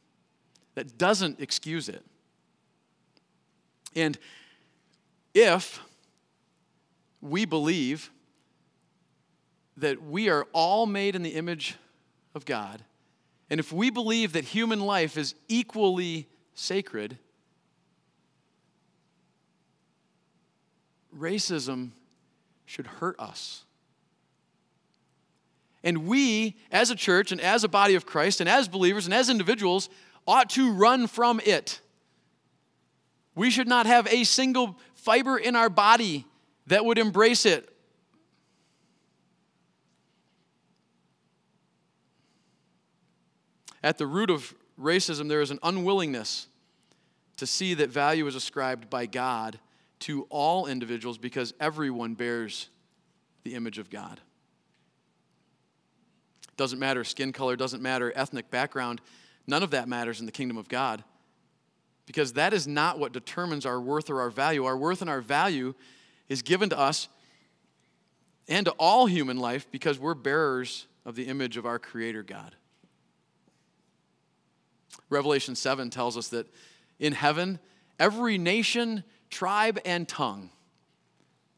That 0.75 0.97
doesn't 0.97 1.41
excuse 1.41 1.89
it. 1.89 2.05
And 3.95 4.17
if 5.33 5.81
we 7.19 7.43
believe 7.43 8.11
that 9.75 10.01
we 10.01 10.29
are 10.29 10.47
all 10.53 10.85
made 10.85 11.15
in 11.15 11.23
the 11.23 11.31
image 11.31 11.75
of 12.33 12.45
God, 12.45 12.83
and 13.51 13.59
if 13.59 13.73
we 13.73 13.89
believe 13.89 14.31
that 14.31 14.45
human 14.45 14.79
life 14.79 15.17
is 15.17 15.35
equally 15.49 16.29
sacred, 16.53 17.17
racism 21.13 21.89
should 22.65 22.87
hurt 22.87 23.19
us. 23.19 23.65
And 25.83 26.07
we, 26.07 26.55
as 26.71 26.91
a 26.91 26.95
church 26.95 27.33
and 27.33 27.41
as 27.41 27.65
a 27.65 27.67
body 27.67 27.95
of 27.95 28.05
Christ 28.05 28.39
and 28.39 28.47
as 28.47 28.69
believers 28.69 29.03
and 29.03 29.13
as 29.13 29.29
individuals, 29.29 29.89
ought 30.25 30.49
to 30.51 30.71
run 30.71 31.07
from 31.07 31.41
it. 31.43 31.81
We 33.35 33.51
should 33.51 33.67
not 33.67 33.85
have 33.85 34.07
a 34.07 34.23
single 34.23 34.79
fiber 34.93 35.37
in 35.37 35.57
our 35.57 35.69
body 35.69 36.25
that 36.67 36.85
would 36.85 36.97
embrace 36.97 37.45
it. 37.45 37.70
At 43.83 43.97
the 43.97 44.07
root 44.07 44.29
of 44.29 44.53
racism, 44.79 45.27
there 45.27 45.41
is 45.41 45.51
an 45.51 45.59
unwillingness 45.63 46.47
to 47.37 47.47
see 47.47 47.73
that 47.75 47.89
value 47.89 48.27
is 48.27 48.35
ascribed 48.35 48.89
by 48.89 49.05
God 49.05 49.59
to 49.99 50.27
all 50.29 50.67
individuals 50.67 51.17
because 51.17 51.53
everyone 51.59 52.13
bears 52.13 52.69
the 53.43 53.55
image 53.55 53.77
of 53.77 53.89
God. 53.89 54.19
Doesn't 56.57 56.79
matter 56.79 57.03
skin 57.03 57.31
color, 57.31 57.55
doesn't 57.55 57.81
matter 57.81 58.11
ethnic 58.15 58.51
background. 58.51 59.01
None 59.47 59.63
of 59.63 59.71
that 59.71 59.87
matters 59.87 60.19
in 60.19 60.25
the 60.25 60.31
kingdom 60.31 60.57
of 60.57 60.67
God 60.69 61.03
because 62.05 62.33
that 62.33 62.53
is 62.53 62.67
not 62.67 62.99
what 62.99 63.13
determines 63.13 63.65
our 63.65 63.79
worth 63.79 64.09
or 64.09 64.21
our 64.21 64.29
value. 64.29 64.65
Our 64.65 64.77
worth 64.77 65.01
and 65.01 65.09
our 65.09 65.21
value 65.21 65.73
is 66.29 66.41
given 66.41 66.69
to 66.69 66.77
us 66.77 67.07
and 68.47 68.65
to 68.65 68.71
all 68.73 69.05
human 69.05 69.37
life 69.37 69.67
because 69.71 69.97
we're 69.97 70.13
bearers 70.13 70.87
of 71.05 71.15
the 71.15 71.23
image 71.23 71.57
of 71.57 71.65
our 71.65 71.79
Creator 71.79 72.23
God. 72.23 72.55
Revelation 75.11 75.55
7 75.55 75.89
tells 75.91 76.17
us 76.17 76.29
that 76.29 76.47
in 76.97 77.13
heaven, 77.13 77.59
every 77.99 78.37
nation, 78.37 79.03
tribe, 79.29 79.77
and 79.85 80.07
tongue 80.07 80.49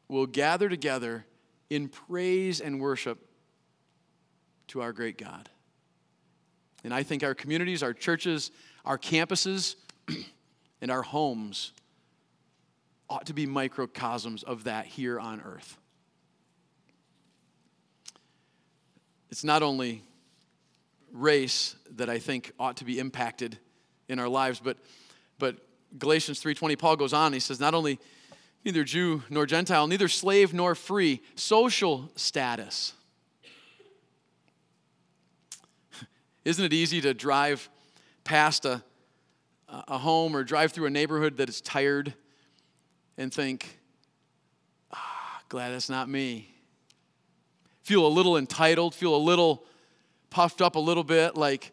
will 0.08 0.26
gather 0.26 0.68
together 0.68 1.24
in 1.70 1.88
praise 1.88 2.60
and 2.60 2.80
worship 2.80 3.26
to 4.68 4.82
our 4.82 4.92
great 4.92 5.16
God. 5.16 5.48
And 6.82 6.92
I 6.92 7.04
think 7.04 7.22
our 7.22 7.34
communities, 7.34 7.82
our 7.82 7.94
churches, 7.94 8.50
our 8.84 8.98
campuses, 8.98 9.76
and 10.82 10.90
our 10.90 11.02
homes 11.02 11.72
ought 13.08 13.26
to 13.26 13.32
be 13.32 13.46
microcosms 13.46 14.42
of 14.42 14.64
that 14.64 14.86
here 14.86 15.20
on 15.20 15.40
earth. 15.40 15.78
It's 19.30 19.44
not 19.44 19.62
only 19.62 20.02
race 21.14 21.76
that 21.92 22.10
I 22.10 22.18
think 22.18 22.52
ought 22.58 22.76
to 22.78 22.84
be 22.84 22.98
impacted 22.98 23.56
in 24.08 24.18
our 24.18 24.28
lives, 24.28 24.60
but, 24.62 24.76
but 25.38 25.56
Galatians 25.98 26.42
3:20, 26.42 26.76
Paul 26.76 26.96
goes 26.96 27.12
on, 27.14 27.32
he 27.32 27.40
says, 27.40 27.60
not 27.60 27.72
only 27.72 27.98
neither 28.64 28.84
Jew 28.84 29.22
nor 29.30 29.46
Gentile, 29.46 29.86
neither 29.86 30.08
slave 30.08 30.52
nor 30.52 30.74
free, 30.74 31.22
social 31.36 32.10
status. 32.16 32.94
Isn't 36.44 36.64
it 36.64 36.72
easy 36.72 37.00
to 37.02 37.14
drive 37.14 37.70
past 38.24 38.64
a, 38.64 38.82
a 39.68 39.98
home 39.98 40.36
or 40.36 40.42
drive 40.42 40.72
through 40.72 40.86
a 40.86 40.90
neighborhood 40.90 41.36
that 41.36 41.48
is 41.48 41.60
tired 41.60 42.12
and 43.16 43.32
think, 43.32 43.78
ah, 44.92 45.42
glad 45.48 45.70
that's 45.70 45.88
not 45.88 46.08
me. 46.08 46.50
Feel 47.82 48.04
a 48.06 48.08
little 48.08 48.36
entitled, 48.36 48.94
feel 48.94 49.14
a 49.14 49.18
little 49.18 49.64
puffed 50.34 50.60
up 50.60 50.74
a 50.74 50.80
little 50.80 51.04
bit, 51.04 51.36
like, 51.36 51.72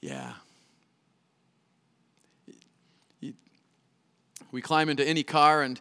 yeah, 0.00 0.32
We 4.52 4.60
climb 4.60 4.90
into 4.90 5.04
any 5.04 5.22
car 5.22 5.62
and 5.62 5.80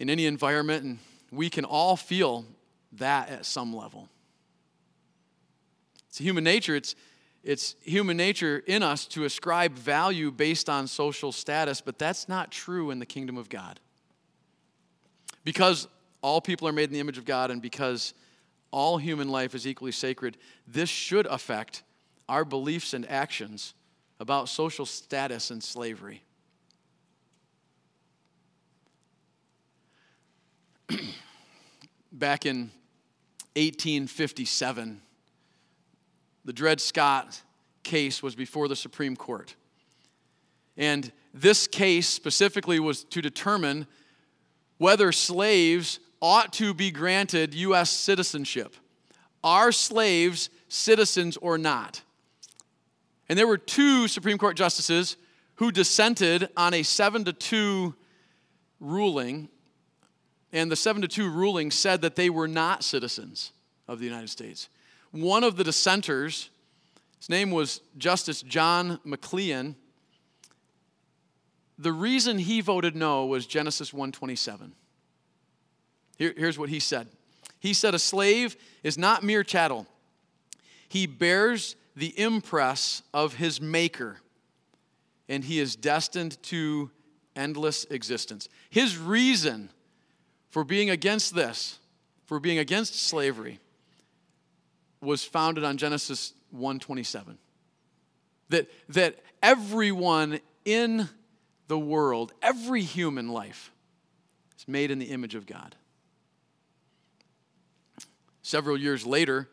in 0.00 0.10
any 0.10 0.26
environment, 0.26 0.84
and 0.84 0.98
we 1.30 1.48
can 1.48 1.64
all 1.64 1.96
feel 1.96 2.44
that 2.94 3.30
at 3.30 3.46
some 3.46 3.74
level. 3.74 4.08
It's 6.08 6.18
human 6.18 6.42
nature. 6.42 6.74
It's, 6.74 6.96
it's 7.44 7.76
human 7.82 8.16
nature 8.16 8.64
in 8.66 8.82
us 8.82 9.06
to 9.06 9.24
ascribe 9.24 9.74
value 9.74 10.32
based 10.32 10.68
on 10.68 10.88
social 10.88 11.30
status, 11.30 11.80
but 11.80 11.96
that's 11.96 12.28
not 12.28 12.50
true 12.50 12.90
in 12.90 12.98
the 12.98 13.06
kingdom 13.06 13.38
of 13.38 13.48
God. 13.48 13.78
Because 15.44 15.86
all 16.22 16.40
people 16.40 16.66
are 16.66 16.72
made 16.72 16.84
in 16.84 16.92
the 16.92 17.00
image 17.00 17.18
of 17.18 17.24
God 17.24 17.52
and 17.52 17.62
because 17.62 18.14
all 18.70 18.98
human 18.98 19.28
life 19.28 19.54
is 19.54 19.66
equally 19.66 19.92
sacred, 19.92 20.36
this 20.66 20.88
should 20.88 21.26
affect 21.26 21.82
our 22.28 22.44
beliefs 22.44 22.94
and 22.94 23.08
actions 23.10 23.74
about 24.18 24.48
social 24.48 24.86
status 24.86 25.50
and 25.50 25.62
slavery. 25.62 26.22
back 32.12 32.46
in 32.46 32.70
1857, 33.56 35.00
the 36.44 36.52
Dred 36.52 36.80
Scott 36.80 37.42
case 37.82 38.22
was 38.22 38.34
before 38.34 38.68
the 38.68 38.76
Supreme 38.76 39.16
Court. 39.16 39.56
And 40.76 41.10
this 41.34 41.66
case 41.66 42.08
specifically 42.08 42.80
was 42.80 43.04
to 43.04 43.20
determine 43.20 43.86
whether 44.78 45.12
slaves 45.12 46.00
ought 46.20 46.52
to 46.54 46.74
be 46.74 46.90
granted 46.90 47.54
U.S. 47.54 47.90
citizenship. 47.90 48.76
Are 49.42 49.72
slaves 49.72 50.50
citizens 50.68 51.36
or 51.38 51.56
not? 51.56 52.02
And 53.28 53.38
there 53.38 53.46
were 53.46 53.58
two 53.58 54.08
Supreme 54.08 54.38
Court 54.38 54.56
justices 54.56 55.16
who 55.56 55.70
dissented 55.70 56.48
on 56.56 56.74
a 56.74 56.82
7 56.82 57.24
to 57.24 57.32
2 57.32 57.94
ruling 58.80 59.48
and 60.52 60.70
the 60.70 60.76
7 60.76 61.02
to 61.02 61.08
2 61.08 61.30
ruling 61.30 61.70
said 61.70 62.02
that 62.02 62.16
they 62.16 62.30
were 62.30 62.48
not 62.48 62.82
citizens 62.82 63.52
of 63.86 63.98
the 63.98 64.04
United 64.04 64.30
States. 64.30 64.68
One 65.12 65.44
of 65.44 65.56
the 65.56 65.64
dissenters, 65.64 66.50
his 67.18 67.28
name 67.28 67.50
was 67.50 67.80
Justice 67.98 68.42
John 68.42 68.98
McLean. 69.04 69.76
The 71.78 71.92
reason 71.92 72.38
he 72.38 72.60
voted 72.60 72.96
no 72.96 73.26
was 73.26 73.46
Genesis 73.46 73.92
127. 73.92 74.72
Here, 76.20 76.34
here's 76.36 76.58
what 76.58 76.68
he 76.68 76.80
said. 76.80 77.08
He 77.60 77.72
said, 77.72 77.94
A 77.94 77.98
slave 77.98 78.54
is 78.82 78.98
not 78.98 79.24
mere 79.24 79.42
chattel. 79.42 79.86
He 80.86 81.06
bears 81.06 81.76
the 81.96 82.16
impress 82.20 83.02
of 83.14 83.34
his 83.36 83.58
maker, 83.58 84.18
and 85.30 85.42
he 85.42 85.58
is 85.58 85.76
destined 85.76 86.40
to 86.44 86.90
endless 87.34 87.84
existence. 87.84 88.50
His 88.68 88.98
reason 88.98 89.70
for 90.50 90.62
being 90.62 90.90
against 90.90 91.34
this, 91.34 91.78
for 92.26 92.38
being 92.38 92.58
against 92.58 92.96
slavery, 92.96 93.58
was 95.00 95.24
founded 95.24 95.64
on 95.64 95.78
Genesis 95.78 96.34
1:27. 96.54 97.38
That, 98.50 98.68
that 98.90 99.20
everyone 99.42 100.40
in 100.66 101.08
the 101.66 101.78
world, 101.78 102.34
every 102.42 102.82
human 102.82 103.30
life, 103.30 103.72
is 104.58 104.68
made 104.68 104.90
in 104.90 104.98
the 104.98 105.06
image 105.06 105.34
of 105.34 105.46
God. 105.46 105.76
Several 108.50 108.76
years 108.76 109.06
later, 109.06 109.48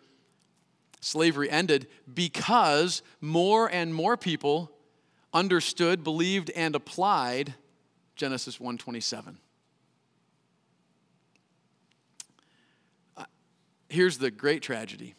slavery 1.01 1.51
ended 1.51 1.85
because 2.11 3.03
more 3.21 3.71
and 3.71 3.93
more 3.93 4.17
people 4.17 4.71
understood, 5.31 6.03
believed, 6.03 6.49
and 6.55 6.73
applied 6.75 7.53
Genesis 8.15 8.59
127. 8.59 9.37
Uh, 13.15 13.25
here's 13.87 14.17
the 14.17 14.31
great 14.31 14.63
tragedy. 14.63 15.13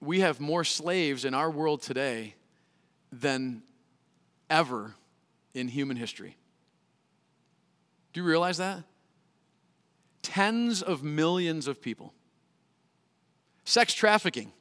We 0.00 0.18
have 0.18 0.40
more 0.40 0.64
slaves 0.64 1.24
in 1.24 1.34
our 1.34 1.52
world 1.52 1.82
today 1.82 2.34
than 3.12 3.62
ever 4.50 4.96
in 5.54 5.68
human 5.68 5.96
history. 5.96 6.36
Do 8.12 8.22
you 8.22 8.26
realize 8.26 8.56
that? 8.56 8.82
Tens 10.22 10.82
of 10.82 11.04
millions 11.04 11.68
of 11.68 11.80
people. 11.80 12.12
Sex 13.64 13.94
trafficking 13.94 14.52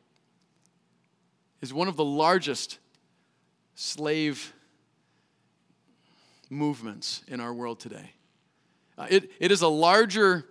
is 1.62 1.74
one 1.74 1.88
of 1.88 1.96
the 1.96 2.06
largest 2.06 2.80
slave 3.76 4.54
movements 6.50 7.22
in 7.28 7.40
our 7.40 7.54
world 7.54 7.80
today. 7.80 8.14
Uh, 8.98 9.08
it, 9.10 9.32
it 9.40 9.52
is 9.52 9.62
a 9.62 9.68
larger 9.68 10.46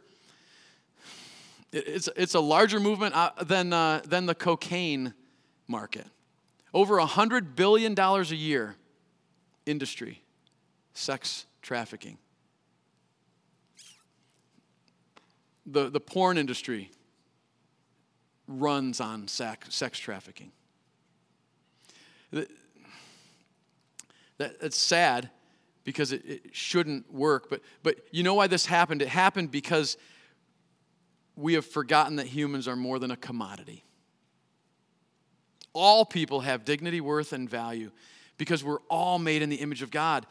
it's, 1.73 2.09
it's 2.17 2.35
a 2.35 2.41
larger 2.41 2.79
movement 2.79 3.15
uh, 3.15 3.31
than, 3.43 3.73
uh, 3.73 4.03
than 4.05 4.27
the 4.27 4.35
cocaine 4.35 5.15
market. 5.67 6.07
Over 6.75 6.99
$100 6.99 7.57
billion 7.57 7.99
a 7.99 8.23
year 8.23 8.77
industry, 9.65 10.23
sex 10.93 11.47
trafficking. 11.63 12.19
The, 15.65 15.89
the 15.89 16.01
porn 16.01 16.37
industry 16.37 16.91
runs 18.47 19.01
on 19.01 19.29
sex, 19.29 19.75
sex 19.75 19.99
trafficking. 19.99 20.53
That, 22.33 22.51
that, 24.39 24.61
that's 24.61 24.79
sad 24.79 25.31
because 25.85 26.13
it, 26.13 26.23
it 26.25 26.41
shouldn't 26.53 27.13
work. 27.13 27.51
But, 27.51 27.61
but 27.83 27.97
you 28.11 28.23
know 28.23 28.35
why 28.35 28.47
this 28.47 28.67
happened? 28.67 29.03
It 29.03 29.09
happened 29.09 29.51
because 29.51 29.97
we 31.37 31.55
have 31.55 31.67
forgotten 31.67 32.17
that 32.17 32.27
humans 32.27 32.69
are 32.69 32.77
more 32.77 32.99
than 32.99 33.11
a 33.11 33.17
commodity. 33.17 33.85
All 35.73 36.05
people 36.05 36.41
have 36.41 36.65
dignity, 36.65 37.01
worth, 37.01 37.33
and 37.33 37.49
value 37.49 37.91
because 38.37 38.63
we're 38.63 38.81
all 38.91 39.19
made 39.19 39.43
in 39.43 39.49
the 39.49 39.57
image 39.57 39.83
of 39.83 39.91
God 39.91 40.27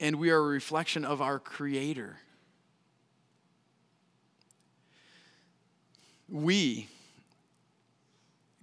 and 0.00 0.16
we 0.16 0.30
are 0.30 0.38
a 0.38 0.42
reflection 0.42 1.04
of 1.04 1.20
our 1.20 1.38
Creator. 1.38 2.16
We, 6.28 6.88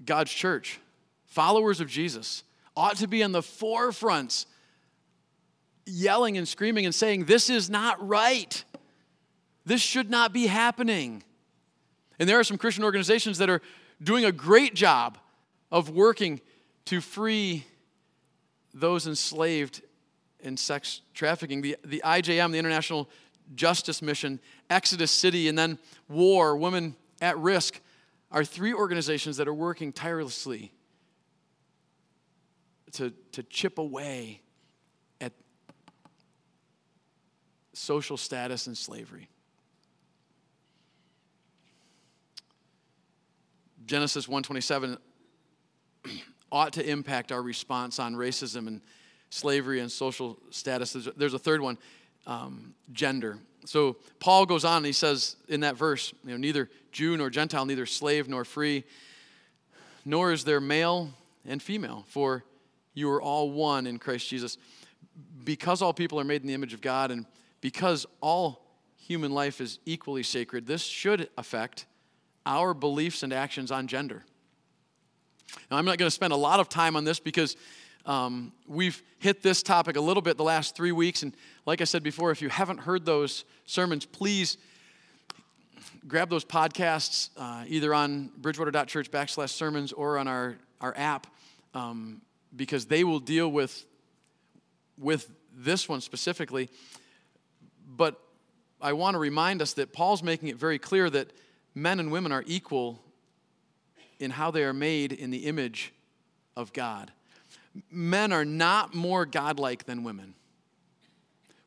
God's 0.06 0.32
church, 0.32 0.80
followers 1.26 1.82
of 1.82 1.90
Jesus, 1.90 2.44
ought 2.76 2.98
to 2.98 3.08
be 3.08 3.22
in 3.22 3.32
the 3.32 3.42
forefronts, 3.42 4.46
yelling 5.86 6.38
and 6.38 6.48
screaming 6.48 6.86
and 6.86 6.94
saying, 6.94 7.26
This 7.26 7.50
is 7.50 7.70
not 7.70 8.06
right. 8.06 8.64
This 9.66 9.82
should 9.82 10.10
not 10.10 10.32
be 10.32 10.48
happening. 10.48 11.24
And 12.20 12.30
there 12.30 12.40
are 12.40 12.44
some 12.44 12.58
Christian 12.58 12.84
organizations 12.84 13.38
that 13.40 13.50
are 13.50 13.62
doing 14.02 14.26
a 14.26 14.32
great 14.32 14.74
job 14.74 15.18
of 15.72 15.90
working 15.90 16.40
to 16.86 17.02
free 17.02 17.66
those 18.74 19.08
enslaved 19.08 19.82
in 20.40 20.56
sex 20.56 21.02
trafficking. 21.14 21.62
The, 21.62 21.76
the 21.84 22.02
IJM, 22.06 22.52
the 22.52 22.60
International 22.60 23.10
Justice 23.56 24.02
Mission, 24.02 24.40
Exodus 24.70 25.22
Cry, 25.22 25.48
and 25.48 25.58
then 25.58 25.80
War, 26.08 26.56
Women 26.56 26.96
at 27.22 27.38
Risk 27.38 27.82
are 28.32 28.44
three 28.44 28.74
organizations 28.74 29.38
that 29.38 29.48
are 29.48 29.54
working 29.54 29.94
tirelessly 29.94 30.72
to, 32.94 33.13
to 33.32 33.44
chip 33.44 33.78
away 33.78 34.42
at 35.22 35.34
social 37.74 38.18
status 38.18 38.68
and 38.68 38.78
slavery. 38.78 39.30
Genesis 43.86 44.28
127 44.28 44.98
ought 46.52 46.74
to 46.74 46.90
impact 46.90 47.32
our 47.32 47.42
response 47.42 48.00
on 48.00 48.16
racism 48.16 48.68
and 48.68 48.82
slavery 49.30 49.80
and 49.80 49.92
social 49.92 50.38
status. 50.50 50.96
There's 51.16 51.34
a 51.34 51.40
third 51.40 51.62
one, 51.62 51.78
um, 52.26 52.74
gender. 52.92 53.40
So 53.65 53.98
Paul 54.20 54.46
goes 54.46 54.63
on 54.63 54.78
and 54.78 54.86
he 54.86 54.93
says 54.93 55.36
in 55.48 55.62
that 55.62 55.76
verse, 55.76 56.13
you 56.24 56.32
know, 56.32 56.38
neither 56.38 56.70
Jew 56.91 57.17
nor 57.17 57.30
Gentile, 57.30 57.65
neither 57.65 57.86
slave 57.86 58.28
nor 58.28 58.46
free, 58.46 58.84
nor 60.06 60.32
is 60.32 60.43
there 60.43 60.62
male 60.62 61.12
and 61.46 61.62
female, 61.62 62.06
for 62.08 62.43
you 62.93 63.10
are 63.12 63.22
all 63.22 63.52
one 63.52 63.88
in 63.88 64.00
Christ 64.00 64.30
Jesus. 64.30 64.58
Because 65.43 65.82
all 65.82 65.93
people 65.93 66.20
are 66.20 66.24
made 66.24 66.41
in 66.41 66.48
the 66.48 66.54
image 66.54 66.74
of 66.74 66.82
God 66.82 67.12
and 67.12 67.26
because 67.62 68.06
all 68.22 68.63
human 68.98 69.32
life 69.32 69.62
is 69.62 69.80
equally 69.86 70.24
sacred, 70.24 70.67
this 70.67 70.84
should 70.84 71.30
affect 71.38 71.86
our 72.46 72.74
beliefs 72.74 73.24
and 73.24 73.34
actions 73.34 73.72
on 73.72 73.88
gender. 73.88 74.24
Now, 75.70 75.78
I'm 75.78 75.86
not 75.86 75.98
going 75.98 76.08
to 76.08 76.12
spend 76.12 76.34
a 76.34 76.38
lot 76.38 76.60
of 76.60 76.70
time 76.70 76.96
on 76.96 77.04
this 77.04 77.20
because 77.20 77.56
um, 78.08 78.54
we've 78.65 79.04
hit 79.20 79.43
this 79.43 79.62
topic 79.62 79.98
a 79.98 80.02
little 80.02 80.22
bit 80.22 80.38
the 80.38 80.43
last 80.43 80.76
three 80.76 80.93
weeks. 80.93 81.24
And 81.24 81.36
like 81.65 81.82
I 81.82 81.84
said 81.84 82.04
before, 82.04 82.32
if 82.32 82.41
you 82.41 82.48
haven't 82.48 82.80
heard 82.80 83.06
those 83.06 83.43
sermons, 83.65 84.06
please 84.06 84.58
grab 86.08 86.30
those 86.30 86.46
podcasts 86.46 87.30
uh, 87.38 87.65
either 87.67 87.93
on 87.93 88.32
bridgewater.church 88.38 89.12
backslash 89.12 89.50
sermons 89.50 89.91
or 89.91 90.17
on 90.17 90.28
our, 90.28 90.56
our 90.80 90.93
app 90.96 91.28
um, 91.74 92.22
because 92.56 92.86
they 92.86 93.04
will 93.04 93.20
deal 93.20 93.52
with, 93.52 93.86
with 94.98 95.30
this 95.54 95.89
one 95.89 96.00
specifically. 96.00 96.70
But 97.86 98.17
I 98.80 98.93
want 98.93 99.15
to 99.15 99.20
remind 99.20 99.62
us 99.62 99.74
that 99.74 99.91
Paul's 99.91 100.24
making 100.24 100.48
it 100.48 100.56
very 100.56 100.80
clear 100.80 101.10
that 101.10 101.34
men 101.76 102.00
and 102.00 102.10
women 102.10 102.32
are 102.32 102.43
equal 102.48 103.04
in 104.17 104.32
how 104.32 104.50
they 104.50 104.63
are 104.63 104.74
made 104.74 105.12
in 105.12 105.30
the 105.30 105.46
image 105.46 105.93
of 106.56 106.72
God. 106.72 107.12
Men 107.92 108.32
are 108.32 108.46
not 108.46 108.94
more 108.94 109.26
godlike 109.26 109.86
than 109.86 110.04
women. 110.04 110.36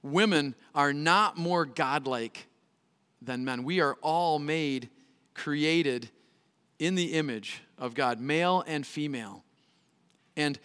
Women 0.03 0.55
are 0.75 0.93
not 0.93 1.37
more 1.37 1.67
godlike 1.67 2.47
than 3.21 3.45
men. 3.45 3.65
We 3.65 3.81
are 3.81 3.95
all 4.01 4.39
made, 4.39 4.89
created 5.35 6.09
in 6.79 6.95
the 6.95 7.13
image 7.13 7.63
of 7.79 7.95
God, 7.95 8.21
male 8.21 8.65
and 8.67 8.87
female. 8.87 9.45
And, 10.37 10.59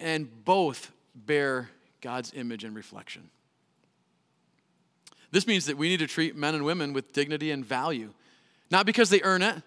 and 0.00 0.44
both 0.44 0.92
bear 1.14 1.70
God's 2.00 2.32
image 2.34 2.64
and 2.64 2.76
reflection. 2.76 3.30
This 5.30 5.46
means 5.46 5.66
that 5.66 5.76
we 5.76 5.88
need 5.88 5.98
to 5.98 6.06
treat 6.06 6.36
men 6.36 6.54
and 6.54 6.64
women 6.64 6.92
with 6.92 7.12
dignity 7.12 7.50
and 7.50 7.64
value, 7.64 8.12
not 8.70 8.86
because 8.86 9.10
they 9.10 9.22
earn 9.22 9.42
it, 9.42 9.62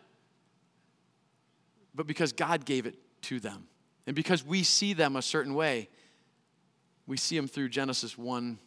but 1.94 2.08
because 2.08 2.34
God 2.34 2.66
gave 2.66 2.86
it 2.86 2.96
to 3.24 3.40
them. 3.40 3.68
And 4.12 4.16
because 4.18 4.46
we 4.46 4.64
see 4.64 4.92
them 4.92 5.16
a 5.16 5.22
certain 5.22 5.54
way, 5.54 5.88
we 7.08 7.16
see 7.16 7.38
them 7.38 7.48
through 7.48 7.70
Genesis 7.70 8.18
1 8.18 8.60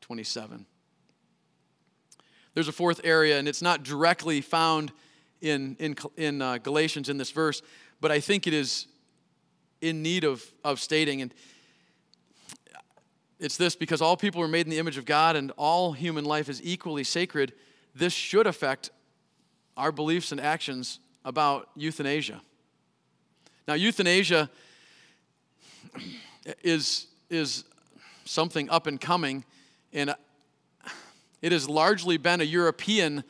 27. 0.00 0.64
There's 2.54 2.68
a 2.68 2.72
fourth 2.72 3.02
area, 3.04 3.38
and 3.38 3.46
it's 3.46 3.60
not 3.60 3.82
directly 3.82 4.40
found 4.40 4.90
in, 5.42 5.76
in, 5.78 5.96
in 6.16 6.40
uh, 6.40 6.56
Galatians 6.56 7.10
in 7.10 7.18
this 7.18 7.30
verse, 7.30 7.60
but 8.00 8.10
I 8.10 8.20
think 8.20 8.46
it 8.46 8.54
is 8.54 8.86
in 9.82 10.02
need 10.02 10.24
of, 10.24 10.42
of 10.64 10.80
stating. 10.80 11.20
And 11.20 11.34
it's 13.38 13.58
this 13.58 13.76
because 13.76 14.00
all 14.00 14.16
people 14.16 14.40
are 14.40 14.48
made 14.48 14.64
in 14.64 14.70
the 14.70 14.78
image 14.78 14.96
of 14.96 15.04
God 15.04 15.36
and 15.36 15.52
all 15.58 15.92
human 15.92 16.24
life 16.24 16.48
is 16.48 16.62
equally 16.64 17.04
sacred, 17.04 17.52
this 17.94 18.14
should 18.14 18.46
affect 18.46 18.88
our 19.76 19.92
beliefs 19.92 20.32
and 20.32 20.40
actions 20.40 21.00
about 21.22 21.68
euthanasia. 21.76 22.40
Now, 23.68 23.74
euthanasia 23.74 24.48
is, 26.62 27.06
is 27.28 27.64
something 28.24 28.70
up 28.70 28.86
and 28.86 28.98
coming, 28.98 29.44
and 29.92 30.14
it 31.42 31.52
has 31.52 31.68
largely 31.68 32.16
been 32.16 32.40
a 32.40 32.44
European 32.44 33.24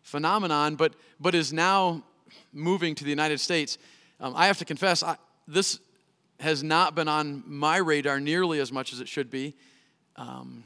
phenomenon, 0.00 0.76
but, 0.76 0.94
but 1.20 1.34
is 1.34 1.52
now 1.52 2.02
moving 2.50 2.94
to 2.94 3.04
the 3.04 3.10
United 3.10 3.40
States. 3.40 3.76
Um, 4.20 4.32
I 4.34 4.46
have 4.46 4.56
to 4.56 4.64
confess, 4.64 5.02
I, 5.02 5.18
this 5.46 5.80
has 6.40 6.62
not 6.62 6.94
been 6.94 7.06
on 7.06 7.44
my 7.46 7.76
radar 7.76 8.20
nearly 8.20 8.60
as 8.60 8.72
much 8.72 8.90
as 8.94 9.00
it 9.00 9.08
should 9.08 9.30
be. 9.30 9.54
Um, 10.16 10.64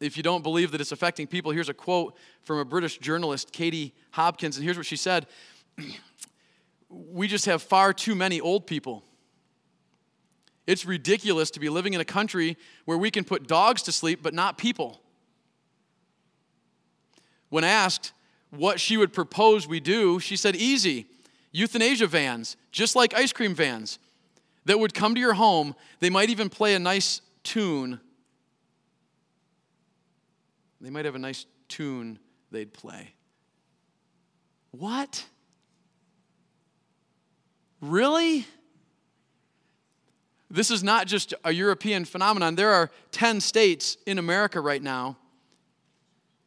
if 0.00 0.16
you 0.16 0.22
don't 0.22 0.44
believe 0.44 0.70
that 0.70 0.80
it's 0.80 0.92
affecting 0.92 1.26
people, 1.26 1.50
here's 1.50 1.68
a 1.68 1.74
quote 1.74 2.16
from 2.44 2.58
a 2.58 2.64
British 2.64 2.98
journalist, 2.98 3.50
Katie 3.50 3.96
Hopkins, 4.12 4.56
and 4.56 4.64
here's 4.64 4.76
what 4.76 4.86
she 4.86 4.94
said 4.94 5.26
we 6.88 7.28
just 7.28 7.46
have 7.46 7.62
far 7.62 7.92
too 7.92 8.14
many 8.14 8.40
old 8.40 8.66
people. 8.66 9.04
It's 10.66 10.84
ridiculous 10.84 11.50
to 11.52 11.60
be 11.60 11.68
living 11.68 11.94
in 11.94 12.00
a 12.00 12.04
country 12.04 12.56
where 12.84 12.98
we 12.98 13.10
can 13.10 13.24
put 13.24 13.46
dogs 13.46 13.82
to 13.82 13.92
sleep 13.92 14.20
but 14.22 14.34
not 14.34 14.58
people. 14.58 15.00
When 17.48 17.64
asked 17.64 18.12
what 18.50 18.80
she 18.80 18.96
would 18.96 19.12
propose 19.12 19.66
we 19.66 19.80
do, 19.80 20.20
she 20.20 20.36
said, 20.36 20.56
Easy. 20.56 21.06
euthanasia 21.52 22.06
vans, 22.06 22.56
just 22.70 22.94
like 22.94 23.14
ice 23.14 23.32
cream 23.32 23.54
vans, 23.54 23.98
that 24.66 24.78
would 24.78 24.92
come 24.92 25.14
to 25.14 25.20
your 25.20 25.34
home. 25.34 25.74
They 26.00 26.10
might 26.10 26.28
even 26.28 26.50
play 26.50 26.74
a 26.74 26.78
nice 26.78 27.22
tune. 27.42 28.00
They 30.80 30.90
might 30.90 31.06
have 31.06 31.14
a 31.14 31.18
nice 31.18 31.46
tune 31.68 32.18
they'd 32.50 32.72
play. 32.72 33.14
What? 34.70 35.24
Really? 37.80 38.46
This 40.50 40.70
is 40.70 40.82
not 40.82 41.06
just 41.06 41.34
a 41.44 41.52
European 41.52 42.04
phenomenon. 42.04 42.54
There 42.54 42.72
are 42.72 42.90
10 43.12 43.40
states 43.40 43.96
in 44.06 44.18
America 44.18 44.60
right 44.60 44.82
now 44.82 45.16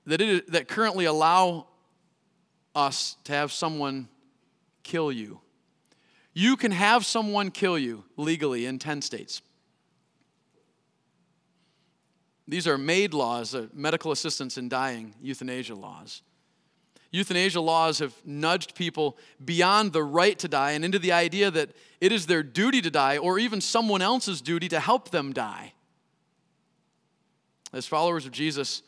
that, 0.05 0.21
it, 0.21 0.51
that 0.51 0.67
currently 0.67 1.05
allow 1.05 1.67
us 2.75 3.17
to 3.25 3.33
have 3.33 3.51
someone 3.51 4.07
kill 4.83 5.11
you. 5.11 5.39
You 6.33 6.55
can 6.55 6.71
have 6.71 7.05
someone 7.05 7.51
kill 7.51 7.77
you 7.77 8.03
legally 8.17 8.65
in 8.65 8.79
10 8.79 9.01
states. 9.01 9.41
These 12.47 12.67
are 12.67 12.77
made 12.77 13.13
laws, 13.13 13.53
uh, 13.53 13.67
medical 13.73 14.11
assistance 14.11 14.57
in 14.57 14.67
dying, 14.67 15.13
euthanasia 15.21 15.75
laws. 15.75 16.21
Euthanasia 17.11 17.59
laws 17.59 17.99
have 17.99 18.13
nudged 18.25 18.73
people 18.73 19.17
beyond 19.43 19.91
the 19.91 20.03
right 20.03 20.39
to 20.39 20.47
die 20.47 20.71
and 20.71 20.85
into 20.85 20.97
the 20.97 21.11
idea 21.11 21.51
that 21.51 21.69
it 21.99 22.11
is 22.11 22.25
their 22.25 22.41
duty 22.41 22.81
to 22.81 22.89
die 22.89 23.17
or 23.17 23.37
even 23.37 23.59
someone 23.59 24.01
else's 24.01 24.41
duty 24.41 24.69
to 24.69 24.79
help 24.79 25.11
them 25.11 25.33
die. 25.33 25.73
As 27.73 27.85
followers 27.85 28.25
of 28.25 28.31
Jesus, 28.31 28.81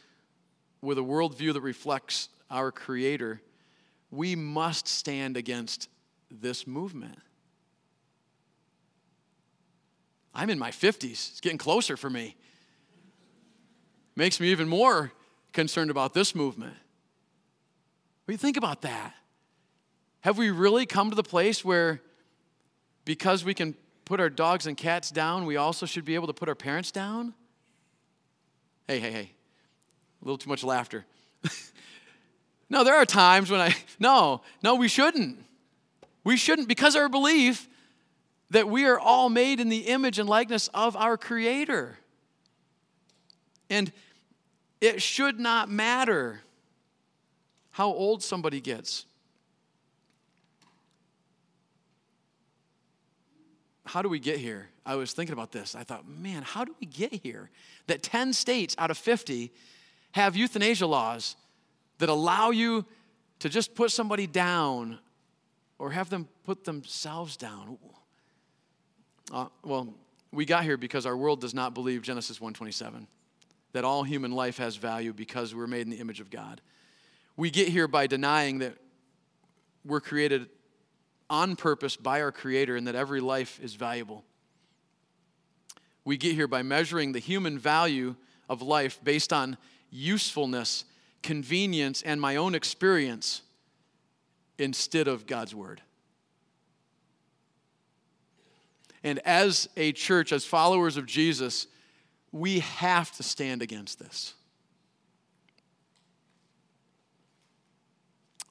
with 0.81 0.97
a 0.97 1.01
worldview 1.01 1.53
that 1.53 1.61
reflects 1.61 2.29
our 2.49 2.71
Creator, 2.71 3.41
we 4.11 4.35
must 4.35 4.87
stand 4.87 5.35
against 5.35 5.89
this 6.29 6.65
movement. 6.65 7.17
I'm 10.33 10.49
in 10.49 10.59
my 10.59 10.71
50s, 10.71 11.31
it's 11.31 11.41
getting 11.41 11.57
closer 11.57 11.97
for 11.97 12.09
me. 12.09 12.35
Makes 14.15 14.39
me 14.39 14.49
even 14.49 14.67
more 14.67 15.11
concerned 15.53 15.91
about 15.91 16.13
this 16.13 16.35
movement. 16.35 16.75
Do 18.25 18.33
you 18.33 18.37
think 18.37 18.57
about 18.57 18.81
that? 18.81 19.13
Have 20.21 20.37
we 20.37 20.49
really 20.49 20.85
come 20.85 21.09
to 21.09 21.15
the 21.15 21.23
place 21.23 21.65
where 21.65 22.01
because 23.05 23.43
we 23.43 23.53
can 23.53 23.75
put 24.05 24.19
our 24.19 24.29
dogs 24.29 24.67
and 24.67 24.77
cats 24.77 25.11
down, 25.11 25.45
we 25.45 25.57
also 25.57 25.85
should 25.85 26.05
be 26.05 26.15
able 26.15 26.27
to 26.27 26.33
put 26.33 26.47
our 26.47 26.55
parents 26.55 26.91
down? 26.91 27.33
Hey, 28.87 28.99
hey, 28.99 29.11
hey. 29.11 29.31
A 30.21 30.25
little 30.25 30.37
too 30.37 30.49
much 30.49 30.63
laughter. 30.63 31.05
no, 32.69 32.83
there 32.85 32.95
are 32.95 33.05
times 33.05 33.51
when 33.51 33.59
I, 33.59 33.75
no, 33.99 34.41
no, 34.61 34.75
we 34.75 34.87
shouldn't. 34.87 35.43
We 36.23 36.37
shouldn't 36.37 36.69
because 36.69 36.95
our 36.95 37.09
belief 37.09 37.67
that 38.51 38.69
we 38.69 38.85
are 38.85 38.99
all 38.99 39.29
made 39.29 39.59
in 39.59 39.67
the 39.67 39.79
image 39.79 40.19
and 40.19 40.29
likeness 40.29 40.69
of 40.73 40.95
our 40.95 41.17
Creator. 41.17 41.97
And 43.69 43.91
it 44.79 45.01
should 45.01 45.39
not 45.39 45.69
matter 45.69 46.41
how 47.73 47.87
old 47.87 48.21
somebody 48.21 48.61
gets. 48.61 49.05
How 53.85 54.03
do 54.03 54.09
we 54.09 54.19
get 54.19 54.37
here? 54.37 54.69
I 54.85 54.95
was 54.95 55.11
thinking 55.11 55.33
about 55.33 55.51
this. 55.51 55.73
I 55.75 55.83
thought, 55.83 56.07
man, 56.07 56.43
how 56.43 56.65
do 56.65 56.75
we 56.79 56.85
get 56.85 57.11
here? 57.11 57.49
That 57.87 58.03
10 58.03 58.33
states 58.33 58.75
out 58.77 58.91
of 58.91 58.97
50 58.97 59.51
have 60.11 60.35
euthanasia 60.35 60.85
laws 60.85 61.35
that 61.97 62.09
allow 62.09 62.51
you 62.51 62.85
to 63.39 63.49
just 63.49 63.73
put 63.73 63.91
somebody 63.91 64.27
down 64.27 64.99
or 65.79 65.89
have 65.89 66.11
them 66.11 66.27
put 66.45 66.65
themselves 66.65 67.37
down. 67.37 67.79
Uh, 69.31 69.47
well, 69.63 69.95
we 70.31 70.45
got 70.45 70.63
here 70.63 70.77
because 70.77 71.07
our 71.07 71.17
world 71.17 71.41
does 71.41 71.55
not 71.55 71.73
believe 71.73 72.03
Genesis 72.03 72.39
1:27 72.39 73.07
that 73.71 73.83
all 73.83 74.03
human 74.03 74.31
life 74.31 74.57
has 74.57 74.75
value 74.75 75.11
because 75.11 75.55
we're 75.55 75.65
made 75.65 75.81
in 75.81 75.89
the 75.89 75.99
image 75.99 76.19
of 76.19 76.29
God. 76.29 76.61
We 77.35 77.49
get 77.49 77.67
here 77.67 77.87
by 77.87 78.07
denying 78.07 78.59
that 78.59 78.77
we're 79.85 80.01
created 80.01 80.49
on 81.29 81.55
purpose 81.55 81.95
by 81.95 82.21
our 82.21 82.31
Creator 82.31 82.75
and 82.75 82.87
that 82.87 82.95
every 82.95 83.19
life 83.19 83.59
is 83.61 83.73
valuable. 83.75 84.23
We 86.05 86.17
get 86.17 86.33
here 86.33 86.47
by 86.47 86.61
measuring 86.63 87.11
the 87.11 87.19
human 87.19 87.57
value 87.57 88.15
of 88.49 88.61
life 88.61 88.99
based 89.03 89.33
on 89.33 89.57
usefulness, 89.89 90.85
convenience, 91.21 92.01
and 92.01 92.19
my 92.19 92.35
own 92.35 92.55
experience 92.55 93.41
instead 94.59 95.07
of 95.07 95.25
God's 95.25 95.55
Word. 95.55 95.81
And 99.03 99.19
as 99.25 99.67
a 99.75 99.91
church, 99.91 100.31
as 100.31 100.45
followers 100.45 100.97
of 100.97 101.05
Jesus, 101.05 101.67
we 102.31 102.59
have 102.59 103.11
to 103.17 103.23
stand 103.23 103.61
against 103.61 103.99
this. 103.99 104.33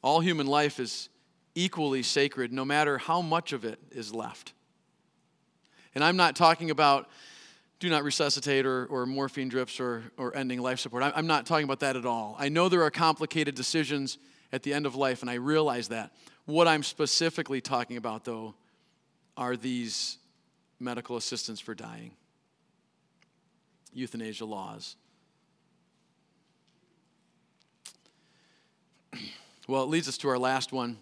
All 0.03 0.21
human 0.21 0.47
life 0.47 0.81
is 0.81 1.09
equally 1.55 2.03
sacred, 2.03 2.53
no 2.53 2.65
matter 2.65 2.99
how 2.99 3.23
much 3.23 3.53
of 3.53 3.65
it 3.65 3.79
is 3.91 4.15
left. 4.15 4.53
And 5.95 6.03
I'm 6.03 6.17
not 6.17 6.37
talking 6.37 6.71
about 6.71 7.09
do 7.79 7.91
not 7.91 8.05
resuscitate 8.05 8.65
or, 8.65 8.87
or 8.87 9.07
morphine 9.07 9.49
drips 9.49 9.81
or, 9.81 10.05
or 10.17 10.37
ending 10.37 10.61
life 10.61 10.79
support. 10.79 11.03
I'm 11.03 11.27
not 11.27 11.47
talking 11.47 11.65
about 11.65 11.81
that 11.81 11.97
at 11.97 12.07
all. 12.07 12.37
I 12.38 12.49
know 12.49 12.69
there 12.69 12.85
are 12.85 12.93
complicated 12.93 13.57
decisions 13.57 14.19
at 14.53 14.62
the 14.62 14.73
end 14.73 14.87
of 14.87 14.95
life, 14.95 15.21
and 15.21 15.29
I 15.29 15.35
realize 15.35 15.88
that. 15.88 16.12
What 16.45 16.69
I'm 16.69 16.85
specifically 16.85 17.61
talking 17.61 17.97
about, 17.97 18.25
though, 18.25 18.55
are 19.37 19.57
these 19.57 20.19
medical 20.79 21.17
assistance 21.17 21.59
for 21.59 21.75
dying, 21.75 22.12
euthanasia 23.93 24.45
laws. 24.45 24.95
Well, 29.68 29.83
it 29.83 29.88
leads 29.88 30.09
us 30.09 30.18
to 30.18 30.29
our 30.29 30.38
last 30.38 30.72
one. 30.72 30.98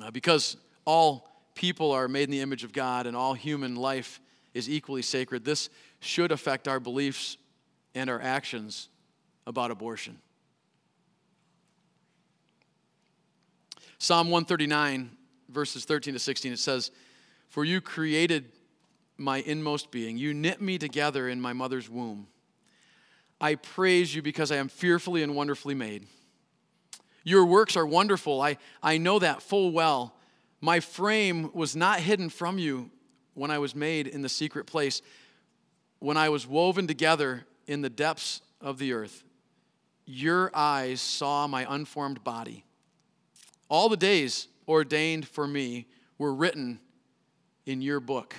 Uh, 0.00 0.10
because 0.10 0.56
all 0.84 1.28
people 1.54 1.92
are 1.92 2.08
made 2.08 2.24
in 2.24 2.30
the 2.30 2.40
image 2.40 2.64
of 2.64 2.72
God 2.72 3.06
and 3.06 3.16
all 3.16 3.34
human 3.34 3.76
life 3.76 4.20
is 4.54 4.68
equally 4.68 5.02
sacred, 5.02 5.44
this 5.44 5.70
should 6.00 6.32
affect 6.32 6.68
our 6.68 6.80
beliefs 6.80 7.36
and 7.94 8.08
our 8.08 8.20
actions 8.20 8.88
about 9.46 9.70
abortion. 9.70 10.18
Psalm 13.98 14.30
139, 14.30 15.10
verses 15.48 15.84
13 15.84 16.14
to 16.14 16.18
16, 16.18 16.52
it 16.52 16.58
says, 16.58 16.90
For 17.48 17.64
you 17.64 17.80
created 17.80 18.46
my 19.16 19.38
inmost 19.38 19.90
being, 19.90 20.18
you 20.18 20.34
knit 20.34 20.60
me 20.60 20.78
together 20.78 21.28
in 21.28 21.40
my 21.40 21.52
mother's 21.52 21.88
womb. 21.88 22.26
I 23.40 23.54
praise 23.54 24.14
you 24.14 24.22
because 24.22 24.50
I 24.50 24.56
am 24.56 24.68
fearfully 24.68 25.22
and 25.22 25.36
wonderfully 25.36 25.74
made. 25.74 26.06
Your 27.24 27.44
works 27.44 27.76
are 27.76 27.86
wonderful. 27.86 28.40
I, 28.40 28.58
I 28.82 28.98
know 28.98 29.18
that 29.18 29.42
full 29.42 29.70
well. 29.72 30.14
My 30.60 30.80
frame 30.80 31.50
was 31.52 31.76
not 31.76 32.00
hidden 32.00 32.28
from 32.28 32.58
you 32.58 32.90
when 33.34 33.50
I 33.50 33.58
was 33.58 33.74
made 33.74 34.06
in 34.06 34.22
the 34.22 34.28
secret 34.28 34.66
place, 34.66 35.02
when 35.98 36.16
I 36.16 36.28
was 36.28 36.46
woven 36.46 36.86
together 36.86 37.44
in 37.66 37.82
the 37.82 37.90
depths 37.90 38.42
of 38.60 38.78
the 38.78 38.92
earth. 38.92 39.24
Your 40.04 40.50
eyes 40.54 41.00
saw 41.00 41.46
my 41.46 41.66
unformed 41.68 42.24
body. 42.24 42.64
All 43.68 43.88
the 43.88 43.96
days 43.96 44.48
ordained 44.68 45.26
for 45.26 45.46
me 45.46 45.86
were 46.18 46.34
written 46.34 46.80
in 47.66 47.80
your 47.80 48.00
book 48.00 48.34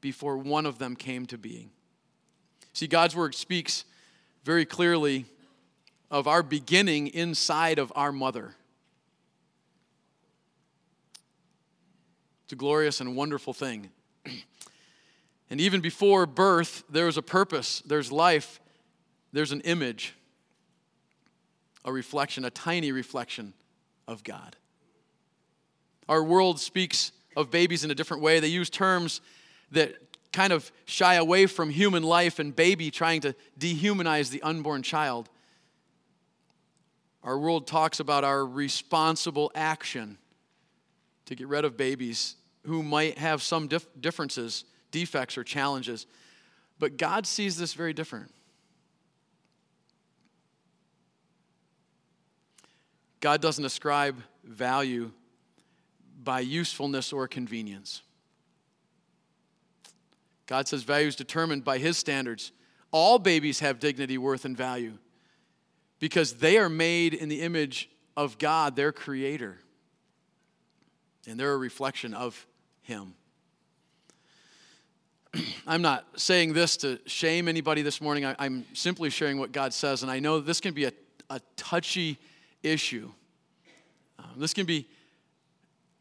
before 0.00 0.36
one 0.36 0.66
of 0.66 0.78
them 0.78 0.94
came 0.94 1.26
to 1.26 1.38
being. 1.38 1.70
See, 2.72 2.86
God's 2.86 3.16
word 3.16 3.34
speaks 3.34 3.84
very 4.44 4.64
clearly 4.64 5.24
of 6.10 6.26
our 6.26 6.42
beginning 6.42 7.08
inside 7.08 7.78
of 7.78 7.92
our 7.94 8.12
mother. 8.12 8.54
It's 12.44 12.54
a 12.54 12.56
glorious 12.56 13.00
and 13.00 13.14
wonderful 13.14 13.52
thing. 13.52 13.90
and 15.50 15.60
even 15.60 15.80
before 15.80 16.24
birth, 16.24 16.82
there's 16.88 17.18
a 17.18 17.22
purpose, 17.22 17.82
there's 17.84 18.10
life, 18.10 18.58
there's 19.32 19.52
an 19.52 19.60
image, 19.62 20.14
a 21.84 21.92
reflection, 21.92 22.44
a 22.44 22.50
tiny 22.50 22.90
reflection 22.90 23.52
of 24.06 24.24
God. 24.24 24.56
Our 26.08 26.24
world 26.24 26.58
speaks 26.58 27.12
of 27.36 27.50
babies 27.50 27.84
in 27.84 27.90
a 27.90 27.94
different 27.94 28.22
way. 28.22 28.40
They 28.40 28.48
use 28.48 28.70
terms 28.70 29.20
that 29.72 29.94
kind 30.32 30.52
of 30.52 30.72
shy 30.86 31.14
away 31.14 31.46
from 31.46 31.68
human 31.70 32.02
life 32.02 32.38
and 32.38 32.54
baby, 32.54 32.90
trying 32.90 33.20
to 33.22 33.34
dehumanize 33.58 34.30
the 34.30 34.42
unborn 34.42 34.82
child. 34.82 35.28
Our 37.22 37.38
world 37.38 37.66
talks 37.66 38.00
about 38.00 38.24
our 38.24 38.46
responsible 38.46 39.50
action 39.54 40.18
to 41.26 41.34
get 41.34 41.48
rid 41.48 41.64
of 41.64 41.76
babies 41.76 42.36
who 42.64 42.82
might 42.82 43.18
have 43.18 43.42
some 43.42 43.68
dif- 43.68 43.88
differences, 44.00 44.64
defects, 44.90 45.36
or 45.36 45.44
challenges. 45.44 46.06
But 46.78 46.96
God 46.96 47.26
sees 47.26 47.56
this 47.56 47.74
very 47.74 47.92
different. 47.92 48.30
God 53.20 53.40
doesn't 53.40 53.64
ascribe 53.64 54.22
value 54.44 55.10
by 56.22 56.40
usefulness 56.40 57.12
or 57.12 57.26
convenience. 57.26 58.02
God 60.46 60.68
says 60.68 60.82
value 60.82 61.08
is 61.08 61.16
determined 61.16 61.64
by 61.64 61.78
His 61.78 61.98
standards. 61.98 62.52
All 62.90 63.18
babies 63.18 63.60
have 63.60 63.80
dignity, 63.80 64.18
worth, 64.18 64.44
and 64.44 64.56
value 64.56 64.94
because 65.98 66.34
they 66.34 66.58
are 66.58 66.68
made 66.68 67.14
in 67.14 67.28
the 67.28 67.40
image 67.40 67.90
of 68.16 68.38
God, 68.38 68.76
their 68.76 68.92
Creator. 68.92 69.58
And 71.26 71.38
they're 71.38 71.52
a 71.52 71.58
reflection 71.58 72.14
of 72.14 72.46
Him. 72.82 73.14
I'm 75.66 75.82
not 75.82 76.06
saying 76.16 76.52
this 76.52 76.76
to 76.78 76.98
shame 77.06 77.48
anybody 77.48 77.82
this 77.82 78.00
morning. 78.00 78.24
I, 78.24 78.46
am 78.46 78.64
simply 78.72 79.10
sharing 79.10 79.38
what 79.38 79.52
God 79.52 79.72
says. 79.72 80.02
And 80.02 80.10
I 80.10 80.20
know 80.20 80.40
this 80.40 80.60
can 80.60 80.74
be 80.74 80.84
a, 80.84 80.92
a 81.30 81.40
touchy 81.56 82.18
issue. 82.62 83.10
Um, 84.18 84.30
this 84.36 84.54
can 84.54 84.66
be 84.66 84.88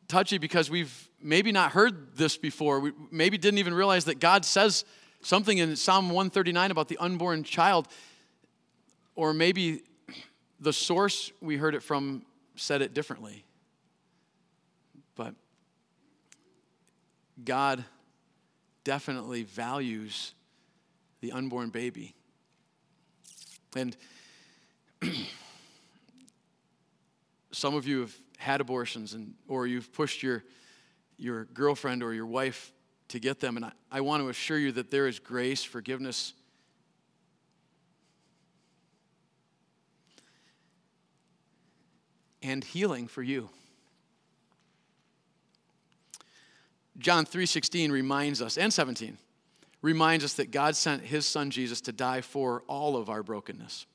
touchy 0.08 0.38
because 0.38 0.70
we've 0.70 1.10
maybe 1.22 1.52
not 1.52 1.72
heard 1.72 2.16
this 2.16 2.38
before. 2.38 2.80
We 2.80 2.92
maybe 3.12 3.38
didn't 3.38 3.58
even 3.58 3.74
realize 3.74 4.06
that 4.06 4.20
God 4.20 4.46
says 4.46 4.86
something 5.22 5.58
in 5.58 5.76
Psalm 5.76 6.10
139 6.10 6.72
about 6.72 6.88
the 6.88 6.98
unborn 6.98 7.44
child. 7.44 7.88
Or 9.18 9.34
maybe 9.34 9.82
the 10.60 10.72
source 10.72 11.32
we 11.42 11.58
heard 11.58 11.74
it 11.74 11.82
from 11.82 12.22
said 12.56 12.84
it 12.84 12.94
differently. 12.94 13.44
But 15.16 15.34
God 17.44 17.84
definitely 18.84 19.42
values 19.42 20.36
the 21.22 21.32
unborn 21.32 21.72
baby. 21.72 22.14
And 23.76 23.98
some 27.52 27.74
of 27.74 27.88
you 27.88 28.02
have 28.02 28.16
had 28.38 28.62
abortions 28.62 29.16
and 29.16 29.34
or 29.48 29.66
you've 29.66 29.92
pushed 29.94 30.22
your 30.22 30.44
your 31.18 31.46
girlfriend 31.46 32.04
or 32.04 32.14
your 32.14 32.28
wife 32.28 32.72
to 33.08 33.20
get 33.20 33.40
them 33.40 33.58
and 33.58 33.66
I, 33.66 33.72
I 33.92 34.02
want 34.02 34.22
to 34.22 34.30
assure 34.30 34.60
you 34.60 34.72
that 34.74 34.92
there 34.92 35.08
is 35.08 35.18
grace 35.18 35.64
forgiveness 35.64 36.34
and 42.42 42.64
healing 42.64 43.08
for 43.08 43.24
you 43.24 43.50
john 46.98 47.26
3.16 47.26 47.92
reminds 47.92 48.42
us 48.42 48.58
and 48.58 48.74
17 48.74 49.18
reminds 49.82 50.24
us 50.24 50.34
that 50.34 50.52
god 50.52 50.76
sent 50.76 51.04
his 51.04 51.26
son 51.26 51.50
jesus 51.50 51.82
to 51.82 51.92
die 51.92 52.22
for 52.22 52.64
all 52.68 52.96
of 52.96 53.10
our 53.10 53.24
brokenness 53.24 53.86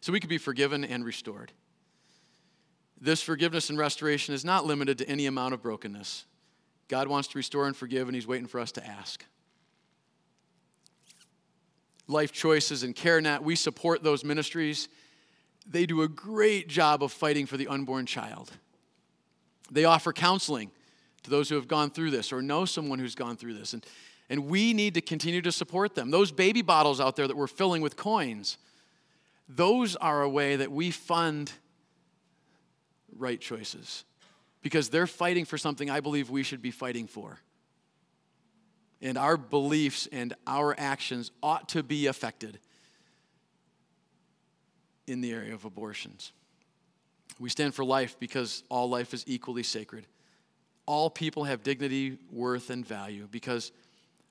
so 0.00 0.12
we 0.12 0.20
could 0.20 0.30
be 0.30 0.38
forgiven 0.38 0.84
and 0.84 1.04
restored 1.04 1.52
this 3.02 3.20
forgiveness 3.20 3.68
and 3.68 3.76
restoration 3.76 4.32
is 4.32 4.44
not 4.44 4.64
limited 4.64 4.96
to 4.98 5.08
any 5.08 5.26
amount 5.26 5.54
of 5.54 5.60
brokenness. 5.60 6.24
God 6.86 7.08
wants 7.08 7.26
to 7.28 7.36
restore 7.36 7.66
and 7.66 7.76
forgive, 7.76 8.06
and 8.06 8.14
He's 8.14 8.28
waiting 8.28 8.46
for 8.46 8.60
us 8.60 8.70
to 8.72 8.86
ask. 8.86 9.24
Life 12.06 12.30
Choices 12.30 12.84
and 12.84 12.94
CareNet, 12.94 13.40
we 13.42 13.56
support 13.56 14.04
those 14.04 14.24
ministries. 14.24 14.88
They 15.66 15.86
do 15.86 16.02
a 16.02 16.08
great 16.08 16.68
job 16.68 17.02
of 17.02 17.12
fighting 17.12 17.46
for 17.46 17.56
the 17.56 17.68
unborn 17.68 18.06
child. 18.06 18.50
They 19.70 19.84
offer 19.84 20.12
counseling 20.12 20.70
to 21.22 21.30
those 21.30 21.48
who 21.48 21.54
have 21.54 21.68
gone 21.68 21.90
through 21.90 22.10
this 22.10 22.32
or 22.32 22.42
know 22.42 22.64
someone 22.64 22.98
who's 22.98 23.14
gone 23.14 23.36
through 23.36 23.54
this. 23.54 23.72
And, 23.72 23.86
and 24.28 24.46
we 24.46 24.74
need 24.74 24.94
to 24.94 25.00
continue 25.00 25.42
to 25.42 25.52
support 25.52 25.94
them. 25.94 26.10
Those 26.10 26.32
baby 26.32 26.62
bottles 26.62 27.00
out 27.00 27.16
there 27.16 27.28
that 27.28 27.36
we're 27.36 27.46
filling 27.46 27.80
with 27.80 27.96
coins, 27.96 28.58
those 29.48 29.96
are 29.96 30.22
a 30.22 30.28
way 30.28 30.56
that 30.56 30.70
we 30.70 30.90
fund 30.90 31.52
right 33.16 33.40
choices 33.40 34.04
because 34.62 34.88
they're 34.88 35.06
fighting 35.06 35.44
for 35.44 35.58
something 35.58 35.90
I 35.90 36.00
believe 36.00 36.30
we 36.30 36.42
should 36.42 36.62
be 36.62 36.70
fighting 36.70 37.06
for. 37.06 37.38
And 39.00 39.18
our 39.18 39.36
beliefs 39.36 40.08
and 40.12 40.34
our 40.46 40.74
actions 40.78 41.32
ought 41.42 41.68
to 41.70 41.82
be 41.82 42.06
affected 42.06 42.60
in 45.06 45.20
the 45.20 45.32
area 45.32 45.54
of 45.54 45.64
abortions. 45.64 46.32
We 47.38 47.48
stand 47.48 47.74
for 47.74 47.84
life 47.84 48.16
because 48.18 48.62
all 48.68 48.88
life 48.88 49.14
is 49.14 49.24
equally 49.26 49.62
sacred. 49.62 50.06
All 50.86 51.10
people 51.10 51.44
have 51.44 51.62
dignity, 51.62 52.18
worth, 52.30 52.70
and 52.70 52.86
value 52.86 53.28
because 53.30 53.72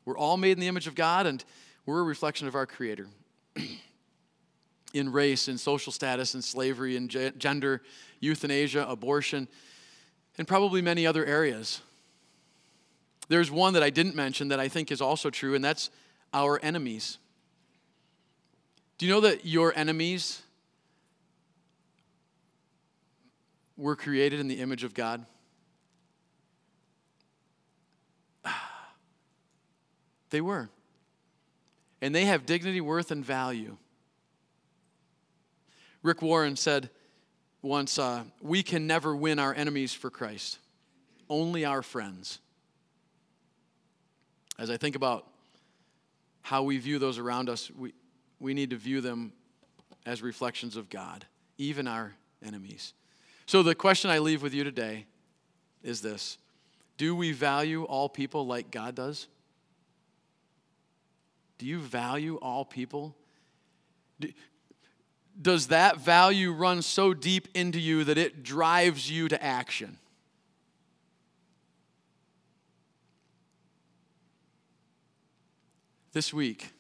we're 0.05 0.17
all 0.17 0.38
made 0.38 0.51
in 0.51 0.59
the 0.59 0.67
image 0.67 0.88
of 0.88 0.95
God 0.95 1.26
and 1.26 1.43
we're 1.86 1.99
a 1.99 2.03
reflection 2.03 2.47
of 2.47 2.55
our 2.55 2.65
Creator. 2.65 3.07
in 4.93 5.11
race 5.11 5.47
in 5.47 5.57
social 5.57 5.91
status 5.91 6.36
in 6.36 6.41
slavery 6.41 6.97
and 6.97 7.09
gender, 7.09 7.82
euthanasia, 8.19 8.86
abortion, 8.88 9.47
and 10.38 10.47
probably 10.47 10.82
many 10.82 11.05
other 11.05 11.26
areas. 11.26 11.82
There's 13.28 13.49
one 13.49 13.74
that 13.74 13.84
I 13.84 13.89
didn't 13.89 14.15
mention 14.15 14.49
that 14.49 14.59
I 14.59 14.67
think 14.67 14.91
is 14.91 15.01
also 15.01 15.30
true, 15.30 15.55
and 15.55 15.63
that's 15.63 15.89
our 16.34 16.59
enemies. 16.61 17.17
Do 18.97 19.05
you 19.05 19.11
know 19.11 19.22
that 19.22 19.45
your 19.45 19.74
enemies 19.76 20.41
were 23.82 23.95
created 23.95 24.39
in 24.39 24.47
the 24.47 24.59
image 24.61 24.84
of 24.84 24.93
God? 24.93 25.25
They 30.29 30.39
were. 30.39 30.69
And 32.01 32.15
they 32.15 32.23
have 32.25 32.45
dignity, 32.45 32.79
worth, 32.79 33.11
and 33.11 33.25
value. 33.25 33.75
Rick 36.03 36.21
Warren 36.21 36.55
said 36.55 36.89
once, 37.61 37.99
uh, 37.99 38.23
We 38.41 38.63
can 38.63 38.88
never 38.88 39.13
win 39.15 39.39
our 39.39 39.53
enemies 39.53 39.93
for 39.93 40.09
Christ, 40.09 40.59
only 41.29 41.65
our 41.65 41.82
friends. 41.82 42.39
As 44.57 44.69
I 44.69 44.77
think 44.77 44.95
about 44.95 45.27
how 46.43 46.63
we 46.63 46.77
view 46.77 46.97
those 46.97 47.17
around 47.17 47.49
us, 47.49 47.69
we, 47.71 47.93
we 48.39 48.53
need 48.53 48.69
to 48.69 48.77
view 48.77 49.01
them 49.01 49.34
as 50.05 50.21
reflections 50.21 50.77
of 50.77 50.89
God, 50.89 51.25
even 51.57 51.88
our 51.88 52.13
enemies. 52.43 52.93
So, 53.52 53.64
the 53.64 53.76
question 53.76 54.10
I 54.10 54.20
leave 54.20 54.41
with 54.41 54.54
you 54.54 54.64
today 54.64 55.08
is 55.84 55.99
this 55.99 56.38
Do 56.95 57.14
we 57.14 57.34
value 57.34 57.84
all 57.84 58.08
people 58.08 58.47
like 58.47 58.72
God 58.72 58.95
does? 58.95 59.28
Do 61.58 61.66
you 61.66 61.82
value 61.82 62.38
all 62.38 62.64
people? 62.64 63.14
Do, 64.22 64.30
does 65.41 65.68
that 65.68 65.97
value 65.97 66.54
run 66.54 66.82
so 66.82 67.14
deep 67.14 67.49
into 67.54 67.78
you 67.78 68.06
that 68.06 68.18
it 68.18 68.41
drives 68.41 69.12
you 69.12 69.28
to 69.28 69.43
action? 69.43 69.97
This 76.14 76.34
week, 76.34 76.72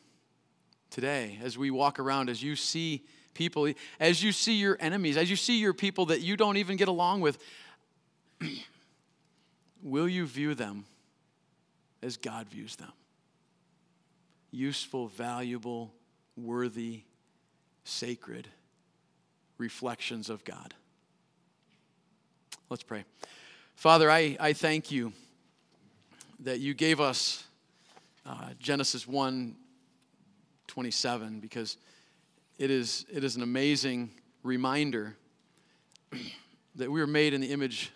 today, 0.89 1.37
as 1.43 1.57
we 1.57 1.69
walk 1.69 1.99
around, 1.99 2.29
as 2.29 2.41
you 2.41 2.55
see 2.55 3.03
people, 3.33 3.71
as 3.99 4.23
you 4.23 4.31
see 4.31 4.53
your 4.53 4.77
enemies, 4.79 5.17
as 5.17 5.29
you 5.29 5.35
see 5.35 5.59
your 5.59 5.73
people 5.73 6.07
that 6.07 6.21
you 6.21 6.37
don't 6.37 6.57
even 6.57 6.77
get 6.77 6.87
along 6.87 7.21
with, 7.21 7.37
will 9.83 10.07
you 10.07 10.25
view 10.25 10.55
them 10.55 10.85
as 12.01 12.17
God 12.17 12.47
views 12.47 12.75
them? 12.75 12.91
Useful, 14.51 15.07
valuable, 15.07 15.93
worthy, 16.35 17.03
sacred 17.83 18.47
reflections 19.57 20.29
of 20.29 20.43
God. 20.43 20.73
Let's 22.69 22.83
pray. 22.83 23.03
Father, 23.75 24.09
I, 24.09 24.37
I 24.39 24.53
thank 24.53 24.91
you 24.91 25.13
that 26.41 26.59
you 26.59 26.73
gave 26.73 26.99
us 26.99 27.43
uh, 28.25 28.49
Genesis 28.59 29.07
1 29.07 29.55
27 30.67 31.39
because 31.41 31.75
it 32.61 32.69
is, 32.69 33.07
it 33.11 33.23
is 33.23 33.35
an 33.35 33.41
amazing 33.41 34.11
reminder 34.43 35.17
that 36.75 36.91
we 36.91 36.99
were 36.99 37.07
made 37.07 37.33
in 37.33 37.41
the 37.41 37.51
image 37.51 37.91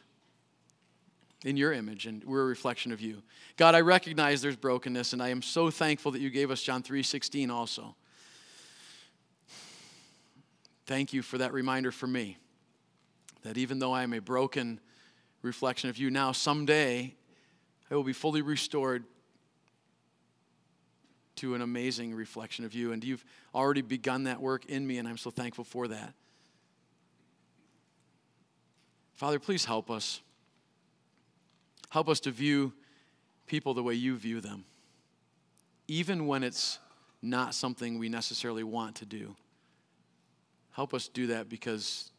in 1.43 1.55
your 1.55 1.72
image 1.72 2.07
and 2.07 2.24
we're 2.24 2.41
a 2.41 2.45
reflection 2.45 2.91
of 2.91 2.99
you. 2.99 3.22
God 3.57 3.76
i 3.76 3.82
recognize 3.82 4.41
there's 4.41 4.55
brokenness 4.55 5.13
and 5.13 5.22
i 5.22 5.30
am 5.30 5.43
so 5.43 5.70
thankful 5.70 6.11
that 6.13 6.20
you 6.20 6.32
gave 6.32 6.49
us 6.49 6.63
john 6.63 6.82
3.16 6.82 7.51
also. 7.51 7.95
Thank 10.88 11.13
you 11.13 11.22
for 11.22 11.38
that 11.38 11.53
reminder 11.53 11.91
for 11.91 12.07
me 12.07 12.38
that 13.43 13.59
even 13.59 13.78
though 13.78 13.93
I 13.93 14.01
am 14.01 14.13
a 14.13 14.20
broken 14.20 14.80
reflection 15.43 15.91
of 15.91 15.97
you 15.97 16.09
now, 16.09 16.32
someday 16.32 17.13
I 17.91 17.95
will 17.95 18.03
be 18.03 18.13
fully 18.13 18.41
restored 18.41 19.03
to 21.38 21.55
an 21.55 21.61
amazing 21.61 22.13
reflection 22.13 22.65
of 22.65 22.73
you. 22.73 22.91
And 22.91 23.03
you've 23.03 23.25
already 23.53 23.81
begun 23.81 24.23
that 24.23 24.41
work 24.41 24.65
in 24.65 24.86
me, 24.86 24.97
and 24.97 25.07
I'm 25.07 25.17
so 25.17 25.31
thankful 25.31 25.63
for 25.63 25.88
that. 25.88 26.13
Father, 29.13 29.39
please 29.39 29.65
help 29.65 29.89
us. 29.89 30.21
Help 31.89 32.09
us 32.09 32.19
to 32.21 32.31
view 32.31 32.73
people 33.47 33.73
the 33.73 33.83
way 33.83 33.93
you 33.93 34.17
view 34.17 34.41
them, 34.41 34.65
even 35.88 36.27
when 36.27 36.43
it's 36.43 36.79
not 37.21 37.53
something 37.53 37.97
we 37.97 38.09
necessarily 38.09 38.63
want 38.63 38.95
to 38.95 39.05
do. 39.05 39.36
Help 40.71 40.93
us 40.93 41.07
do 41.07 41.27
that 41.27 41.47
because 41.47 42.11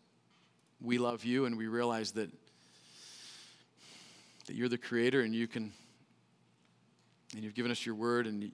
we 0.81 0.99
love 0.99 1.25
you 1.25 1.45
and 1.45 1.59
we 1.59 1.67
realize 1.67 2.13
that 2.13 2.31
that 4.47 4.55
you're 4.55 4.69
the 4.69 4.79
creator 4.79 5.21
and 5.23 5.35
you 5.35 5.47
can, 5.47 5.73
and 7.35 7.43
you've 7.43 7.55
given 7.55 7.71
us 7.71 7.85
your 7.85 7.95
word 7.95 8.27
and 8.27 8.53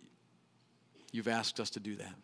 you've 1.13 1.29
asked 1.29 1.61
us 1.61 1.71
to 1.71 1.81
do 1.81 1.95
that. 1.97 2.15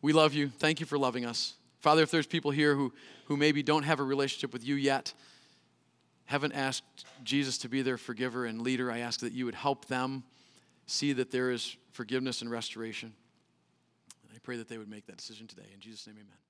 We 0.00 0.12
love 0.12 0.34
you. 0.34 0.48
Thank 0.48 0.78
you 0.78 0.86
for 0.86 0.96
loving 0.96 1.26
us. 1.26 1.54
Father, 1.80 2.02
if 2.02 2.10
there's 2.10 2.26
people 2.26 2.50
here 2.50 2.74
who, 2.74 2.92
who 3.26 3.36
maybe 3.36 3.62
don't 3.62 3.82
have 3.82 4.00
a 4.00 4.04
relationship 4.04 4.52
with 4.52 4.64
you 4.64 4.76
yet, 4.76 5.12
haven't 6.26 6.52
asked 6.52 6.84
Jesus 7.24 7.58
to 7.58 7.68
be 7.68 7.82
their 7.82 7.96
forgiver 7.96 8.44
and 8.44 8.62
leader, 8.62 8.92
I 8.92 8.98
ask 8.98 9.20
that 9.20 9.32
you 9.32 9.44
would 9.46 9.54
help 9.54 9.86
them 9.86 10.22
see 10.86 11.12
that 11.14 11.30
there 11.30 11.50
is 11.50 11.76
forgiveness 11.92 12.42
and 12.42 12.50
restoration. 12.50 13.12
And 14.28 14.36
I 14.36 14.38
pray 14.42 14.56
that 14.56 14.68
they 14.68 14.78
would 14.78 14.90
make 14.90 15.06
that 15.06 15.16
decision 15.16 15.46
today. 15.46 15.66
In 15.72 15.80
Jesus' 15.80 16.06
name, 16.06 16.16
amen. 16.16 16.47